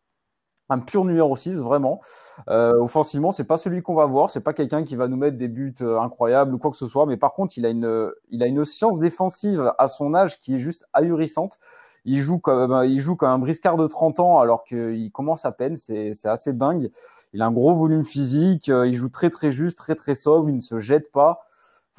un 0.72 0.80
pur 0.80 1.04
numéro 1.04 1.36
6 1.36 1.58
vraiment. 1.58 2.00
Euh, 2.50 2.78
offensivement, 2.80 3.32
c'est 3.32 3.44
pas 3.44 3.58
celui 3.58 3.82
qu'on 3.82 3.94
va 3.94 4.06
voir, 4.06 4.30
c'est 4.30 4.40
pas 4.40 4.54
quelqu'un 4.54 4.84
qui 4.84 4.96
va 4.96 5.08
nous 5.08 5.18
mettre 5.18 5.38
des 5.38 5.50
buts 5.50 5.76
euh, 5.82 6.00
incroyables 6.00 6.56
ou 6.56 6.58
quoi 6.58 6.72
que 6.72 6.78
ce 6.78 6.88
soit, 6.88 7.06
mais 7.06 7.18
par 7.18 7.34
contre, 7.34 7.58
il 7.58 7.66
a 7.66 7.70
une 7.70 8.10
il 8.30 8.42
a 8.42 8.48
une 8.48 8.64
science 8.64 8.98
défensive 8.98 9.74
à 9.78 9.88
son 9.88 10.16
âge 10.16 10.40
qui 10.40 10.56
est 10.56 10.58
juste 10.58 10.86
ahurissante. 10.94 11.60
Il 12.06 12.20
joue 12.20 12.40
comme 12.40 12.84
il 12.86 13.00
joue 13.00 13.16
comme 13.16 13.30
un 13.30 13.40
briscard 13.40 13.76
de 13.78 13.86
30 13.86 14.20
ans 14.22 14.40
alors 14.40 14.64
qu'il 14.64 15.12
commence 15.12 15.46
à 15.46 15.52
peine, 15.52 15.76
c'est 15.76 16.14
c'est 16.14 16.30
assez 16.30 16.54
dingue. 16.54 16.90
Il 17.34 17.42
a 17.42 17.46
un 17.46 17.52
gros 17.52 17.76
volume 17.76 18.06
physique, 18.06 18.70
euh, 18.70 18.88
il 18.88 18.96
joue 18.96 19.10
très 19.10 19.30
très 19.30 19.52
juste, 19.52 19.78
très 19.78 19.96
très 19.96 20.16
sobre, 20.16 20.50
il 20.50 20.56
ne 20.56 20.62
se 20.62 20.80
jette 20.80 21.12
pas. 21.12 21.46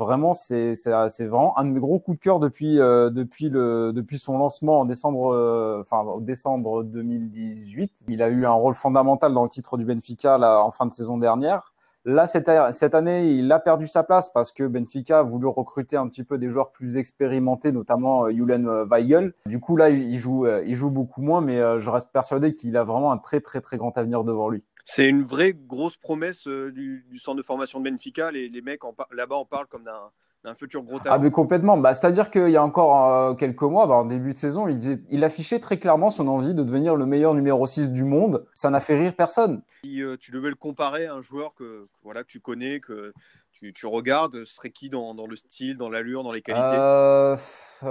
Vraiment, 0.02 0.34
c'est 0.34 0.74
vraiment 1.20 1.58
un 1.58 1.64
de 1.64 1.70
mes 1.70 1.80
gros 1.80 1.98
coups 1.98 2.18
de 2.18 2.22
cœur 2.22 2.40
depuis 2.40 2.80
euh, 2.80 3.10
depuis 3.10 3.48
le 3.48 3.92
depuis 3.92 4.18
son 4.18 4.38
lancement 4.38 4.80
en 4.80 4.84
décembre 4.84 5.32
euh, 5.32 5.80
enfin 5.80 6.04
décembre 6.20 6.82
2018. 6.84 8.04
Il 8.08 8.22
a 8.22 8.28
eu 8.28 8.44
un 8.46 8.52
rôle 8.52 8.74
fondamental 8.74 9.32
dans 9.32 9.44
le 9.44 9.50
titre 9.50 9.76
du 9.76 9.84
Benfica 9.84 10.38
là 10.38 10.62
en 10.62 10.70
fin 10.70 10.86
de 10.86 10.92
saison 10.92 11.18
dernière. 11.18 11.72
Là 12.04 12.26
cette 12.26 12.50
cette 12.72 12.96
année, 12.96 13.30
il 13.30 13.52
a 13.52 13.60
perdu 13.60 13.86
sa 13.86 14.02
place 14.02 14.28
parce 14.28 14.50
que 14.50 14.64
Benfica 14.64 15.20
a 15.20 15.22
voulu 15.22 15.46
recruter 15.46 15.96
un 15.96 16.08
petit 16.08 16.24
peu 16.24 16.36
des 16.36 16.48
joueurs 16.48 16.72
plus 16.72 16.96
expérimentés, 16.96 17.70
notamment 17.70 18.24
euh, 18.24 18.32
Julen 18.32 18.68
Weigel. 18.90 19.34
Du 19.46 19.60
coup 19.60 19.76
là, 19.76 19.88
il 19.88 20.18
joue 20.18 20.46
euh, 20.46 20.64
il 20.66 20.74
joue 20.74 20.90
beaucoup 20.90 21.22
moins, 21.22 21.40
mais 21.40 21.60
euh, 21.60 21.78
je 21.78 21.90
reste 21.90 22.10
persuadé 22.12 22.52
qu'il 22.52 22.76
a 22.76 22.82
vraiment 22.82 23.12
un 23.12 23.18
très 23.18 23.40
très 23.40 23.60
très 23.60 23.76
grand 23.76 23.96
avenir 23.96 24.24
devant 24.24 24.48
lui. 24.48 24.64
C'est 24.84 25.08
une 25.08 25.22
vraie 25.22 25.52
grosse 25.52 25.96
promesse 25.96 26.46
euh, 26.48 26.72
du, 26.72 27.04
du, 27.08 27.18
centre 27.18 27.36
de 27.36 27.42
formation 27.42 27.80
de 27.80 27.88
Benfica. 27.88 28.30
Les, 28.30 28.48
les 28.48 28.62
mecs 28.62 28.80
là-bas 29.12 29.36
en 29.36 29.44
parlent 29.44 29.68
comme 29.68 29.84
d'un 29.84 30.10
un 30.44 30.54
futur 30.54 30.82
gros 30.82 30.98
talent. 30.98 31.14
Ah 31.14 31.18
mais 31.18 31.30
complètement. 31.30 31.76
Bah, 31.76 31.92
C'est-à-dire 31.92 32.30
qu'il 32.30 32.50
y 32.50 32.56
a 32.56 32.62
encore 32.62 33.06
euh, 33.06 33.34
quelques 33.34 33.62
mois, 33.62 33.86
bah, 33.86 33.94
en 33.94 34.04
début 34.04 34.32
de 34.32 34.38
saison, 34.38 34.68
il, 34.68 34.76
disait, 34.76 35.02
il 35.10 35.22
affichait 35.24 35.60
très 35.60 35.78
clairement 35.78 36.10
son 36.10 36.28
envie 36.28 36.54
de 36.54 36.62
devenir 36.62 36.96
le 36.96 37.06
meilleur 37.06 37.34
numéro 37.34 37.66
6 37.66 37.90
du 37.90 38.04
monde. 38.04 38.46
Ça 38.54 38.70
n'a 38.70 38.80
fait 38.80 38.98
rire 38.98 39.14
personne. 39.14 39.62
Si 39.84 40.02
euh, 40.02 40.16
tu 40.18 40.32
devais 40.32 40.48
le 40.48 40.56
comparer 40.56 41.06
à 41.06 41.14
un 41.14 41.22
joueur 41.22 41.54
que, 41.54 41.84
que, 41.84 41.98
voilà, 42.02 42.22
que 42.24 42.28
tu 42.28 42.40
connais, 42.40 42.80
que 42.80 43.12
tu, 43.52 43.72
tu 43.72 43.86
regardes, 43.86 44.44
ce 44.44 44.54
serait 44.54 44.70
qui 44.70 44.90
dans, 44.90 45.14
dans 45.14 45.26
le 45.26 45.36
style, 45.36 45.76
dans 45.76 45.88
l'allure, 45.88 46.24
dans 46.24 46.32
les 46.32 46.42
qualités? 46.42 46.76
Euh, 46.76 47.36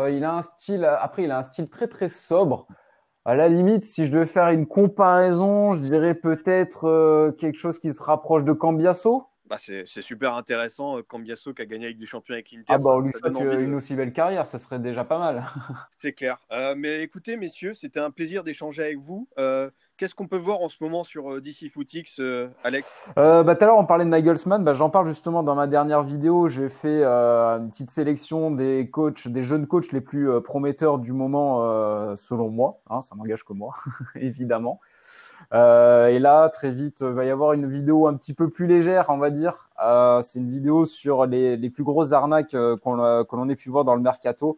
Il 0.10 0.24
a 0.24 0.34
un 0.34 0.42
style, 0.42 0.86
après 0.86 1.24
il 1.24 1.32
a 1.32 1.38
un 1.38 1.44
style 1.44 1.70
très 1.70 1.88
très 1.88 2.10
sobre. 2.10 2.68
À 3.24 3.36
la 3.36 3.48
limite, 3.48 3.86
si 3.86 4.08
je 4.08 4.12
devais 4.12 4.26
faire 4.26 4.50
une 4.50 4.66
comparaison, 4.66 5.74
je 5.74 5.80
dirais 5.80 6.16
peut-être 6.16 6.86
euh, 6.86 7.32
quelque 7.32 7.58
chose 7.58 7.78
qui 7.78 7.94
se 7.94 8.02
rapproche 8.02 8.44
de 8.44 8.52
Cambiasso. 8.52 9.28
Bah 9.52 9.58
c'est 9.58 9.86
super 9.86 10.36
intéressant. 10.36 11.02
Cambiasso 11.04 11.54
qui 11.54 11.62
a 11.62 11.66
gagné 11.66 11.88
avec 11.88 11.98
des 11.98 12.06
champions 12.06 12.34
avec 12.34 12.52
l'Inter. 12.52 12.64
Ah 12.70 12.78
bah, 12.78 12.92
on 12.96 13.00
lui 13.02 13.12
souhaite 13.12 13.38
une 13.38 13.72
de... 13.72 13.76
aussi 13.76 13.96
belle 13.96 14.14
carrière, 14.14 14.46
ça 14.46 14.58
serait 14.58 14.80
déjà 14.80 15.04
pas 15.04 15.20
mal. 15.20 15.46
c'est 16.00 16.14
clair. 16.14 16.40
Euh, 16.54 16.74
mais 16.78 17.04
écoutez, 17.04 17.36
messieurs, 17.36 17.74
c'était 17.74 18.00
un 18.00 18.12
plaisir 18.12 18.46
d'échanger 18.46 18.82
avec 18.82 19.00
vous. 19.00 19.28
Euh, 19.38 19.70
Qu'est-ce 20.02 20.16
qu'on 20.16 20.26
peut 20.26 20.38
voir 20.38 20.62
en 20.62 20.70
ce 20.70 20.78
moment 20.82 21.04
sur 21.04 21.40
DC 21.40 21.70
Footix, 21.72 22.20
euh, 22.20 22.48
Alex? 22.64 23.08
Euh, 23.20 23.44
bah, 23.44 23.56
Tout 23.56 23.66
à 23.66 23.68
l'heure, 23.68 23.78
on 23.78 23.86
parlait 23.86 24.04
de 24.04 24.10
Nagelsmann. 24.10 24.64
Bah, 24.64 24.74
J'en 24.74 24.90
parle 24.90 25.08
justement 25.08 25.44
dans 25.44 25.54
ma 25.54 25.68
dernière 25.68 26.02
vidéo. 26.02 26.48
J'ai 26.48 26.70
fait 26.70 27.04
euh, 27.04 27.60
une 27.60 27.70
petite 27.70 27.92
sélection 27.92 28.50
des 28.50 28.90
jeunes 29.44 29.68
coachs 29.68 29.92
les 29.92 30.02
plus 30.02 30.28
euh, 30.28 30.40
prometteurs 30.40 30.98
du 30.98 31.14
moment, 31.14 31.60
euh, 31.62 32.16
selon 32.16 32.50
moi. 32.50 32.80
Hein, 32.90 33.02
ça 33.02 33.16
n'engage 33.16 33.44
que 33.44 33.54
moi, 33.54 33.76
évidemment. 34.16 34.80
Euh, 35.54 36.08
et 36.08 36.18
là, 36.18 36.50
très 36.50 36.72
vite, 36.72 37.04
va 37.04 37.24
y 37.24 37.30
avoir 37.30 37.54
une 37.54 37.70
vidéo 37.70 38.08
un 38.08 38.16
petit 38.16 38.34
peu 38.34 38.50
plus 38.50 38.66
légère, 38.66 39.06
on 39.10 39.18
va 39.18 39.30
dire. 39.30 39.70
C'est 40.24 40.40
une 40.40 40.50
vidéo 40.50 40.86
sur 40.86 41.28
les, 41.28 41.70
plus 41.70 41.84
grosses 41.84 42.12
arnaques 42.12 42.56
qu'on 42.82 42.96
l'on 42.96 43.50
ait 43.50 43.56
pu 43.56 43.70
voir 43.70 43.86
dans 43.86 43.94
le 43.94 44.02
mercato. 44.02 44.58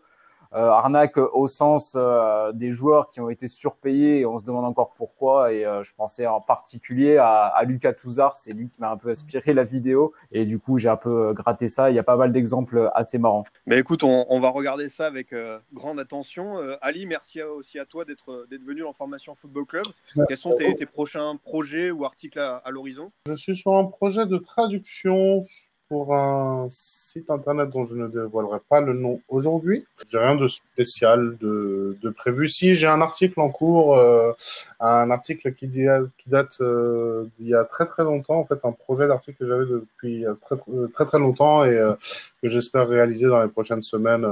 Euh, 0.56 0.70
arnaque 0.70 1.18
au 1.18 1.48
sens 1.48 1.94
euh, 1.96 2.52
des 2.52 2.72
joueurs 2.72 3.08
qui 3.08 3.20
ont 3.20 3.30
été 3.30 3.48
surpayés 3.48 4.20
et 4.20 4.26
on 4.28 4.38
se 4.38 4.44
demande 4.44 4.66
encore 4.66 4.94
pourquoi. 4.96 5.52
Et 5.52 5.66
euh, 5.66 5.82
je 5.82 5.94
pensais 5.96 6.28
en 6.28 6.42
particulier 6.42 7.18
à, 7.18 7.46
à 7.48 7.64
Lucas 7.64 7.94
Touzard, 7.94 8.36
c'est 8.36 8.54
lui 8.54 8.70
qui 8.70 8.80
m'a 8.80 8.92
un 8.92 8.98
peu 8.98 9.10
inspiré 9.10 9.54
la 9.54 9.64
vidéo 9.64 10.14
et 10.32 10.46
du 10.46 10.60
coup 10.60 10.78
j'ai 10.78 10.90
un 10.90 10.96
peu 10.98 11.34
gratté 11.34 11.68
ça. 11.68 11.90
Il 11.90 11.96
y 11.96 12.00
a 12.00 12.04
pas 12.04 12.18
mal 12.18 12.32
d'exemples 12.32 12.92
assez 12.94 13.18
marrants. 13.18 13.46
Mais 13.66 13.80
écoute, 13.80 14.04
on, 14.04 14.28
on 14.30 14.40
va 14.40 14.50
regarder 14.50 14.90
ça 14.90 15.08
avec 15.08 15.34
euh, 15.34 15.58
grande 15.74 16.00
attention. 16.00 16.60
Euh, 16.60 16.76
Ali, 16.82 17.08
merci 17.08 17.42
à- 17.42 17.50
aussi 17.50 17.80
à 17.80 17.86
toi 17.86 18.06
d'être 18.06 18.46
d'être 18.52 18.64
venu 18.64 18.84
en 18.84 18.94
formation 18.94 19.34
Football 19.36 19.66
Club. 19.66 19.86
Quels 20.28 20.38
sont 20.38 20.54
tes, 20.56 20.76
tes 20.76 20.86
prochains 20.86 21.36
projets 21.38 21.90
ou 21.90 22.06
articles 22.06 22.40
à, 22.40 22.58
à 22.58 22.70
l'horizon? 22.70 23.12
Je 23.28 23.34
suis 23.34 23.56
sur 23.56 23.74
un 23.76 23.86
projet 23.86 24.28
de 24.28 24.38
traduction 24.38 25.44
pour 25.94 26.16
un 26.16 26.66
site 26.72 27.30
internet 27.30 27.70
dont 27.70 27.86
je 27.86 27.94
ne 27.94 28.08
dévoilerai 28.08 28.58
pas 28.68 28.82
le 28.82 28.94
nom 28.94 29.22
aujourd'hui. 29.30 29.86
J'ai 30.10 30.18
rien 30.18 30.36
de 30.36 30.48
spécial 30.48 31.38
de, 31.40 32.10
prévu. 32.18 32.50
Si 32.50 32.74
j'ai 32.74 32.88
un 32.88 33.00
article 33.00 33.40
en 33.40 33.50
cours, 33.50 33.96
euh, 33.96 34.32
un 34.80 35.12
article 35.12 35.54
qui, 35.54 35.68
date 36.26 36.58
euh, 36.62 37.26
d'il 37.38 37.50
y 37.50 37.54
a 37.54 37.64
très 37.64 37.86
très 37.86 38.04
longtemps, 38.04 38.40
en 38.40 38.46
fait 38.46 38.58
un 38.64 38.72
projet 38.72 39.08
d'article 39.08 39.38
que 39.38 39.48
j'avais 39.48 39.66
depuis 39.68 40.26
euh, 40.26 40.34
très, 40.96 41.06
très 41.06 41.20
longtemps 41.20 41.64
et 41.64 41.80
que 42.42 42.48
j'espère 42.48 42.88
réaliser 42.88 43.28
dans 43.28 43.40
les 43.40 43.48
prochaines 43.48 43.84
semaines 43.84 44.26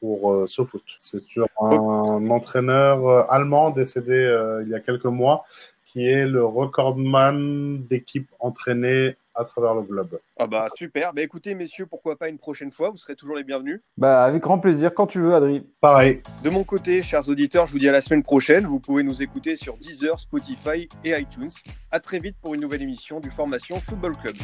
pour 0.00 0.48
SoFoot. 0.48 0.82
C'est 1.00 1.22
sur 1.26 1.46
un 1.60 2.30
entraîneur 2.30 3.30
allemand 3.30 3.68
décédé 3.68 4.18
il 4.62 4.70
y 4.70 4.74
a 4.74 4.80
quelques 4.80 5.04
mois 5.04 5.44
qui 5.84 6.08
est 6.08 6.24
le 6.24 6.46
recordman 6.46 7.84
d'équipes 7.90 8.30
entraînées 8.40 9.16
à 9.34 9.44
travers 9.44 9.74
le 9.74 9.82
globe. 9.82 10.18
Ah 10.38 10.46
bah 10.46 10.68
super. 10.76 11.12
Bah 11.12 11.22
écoutez 11.22 11.54
messieurs, 11.54 11.86
pourquoi 11.86 12.16
pas 12.16 12.28
une 12.28 12.38
prochaine 12.38 12.70
fois, 12.70 12.90
vous 12.90 12.96
serez 12.96 13.16
toujours 13.16 13.36
les 13.36 13.44
bienvenus. 13.44 13.80
Bah, 13.96 14.24
avec 14.24 14.42
grand 14.42 14.58
plaisir, 14.58 14.94
quand 14.94 15.06
tu 15.06 15.20
veux, 15.20 15.34
Adri. 15.34 15.66
Pareil. 15.80 16.22
De 16.42 16.50
mon 16.50 16.64
côté, 16.64 17.02
chers 17.02 17.28
auditeurs, 17.28 17.66
je 17.66 17.72
vous 17.72 17.78
dis 17.78 17.88
à 17.88 17.92
la 17.92 18.00
semaine 18.00 18.22
prochaine. 18.22 18.66
Vous 18.66 18.80
pouvez 18.80 19.02
nous 19.02 19.22
écouter 19.22 19.56
sur 19.56 19.76
Deezer, 19.76 20.18
Spotify 20.20 20.88
et 21.04 21.10
iTunes. 21.10 21.50
À 21.90 22.00
très 22.00 22.18
vite 22.18 22.36
pour 22.40 22.54
une 22.54 22.60
nouvelle 22.60 22.82
émission 22.82 23.20
du 23.20 23.30
Formation 23.30 23.80
Football 23.80 24.16
Club. 24.16 24.36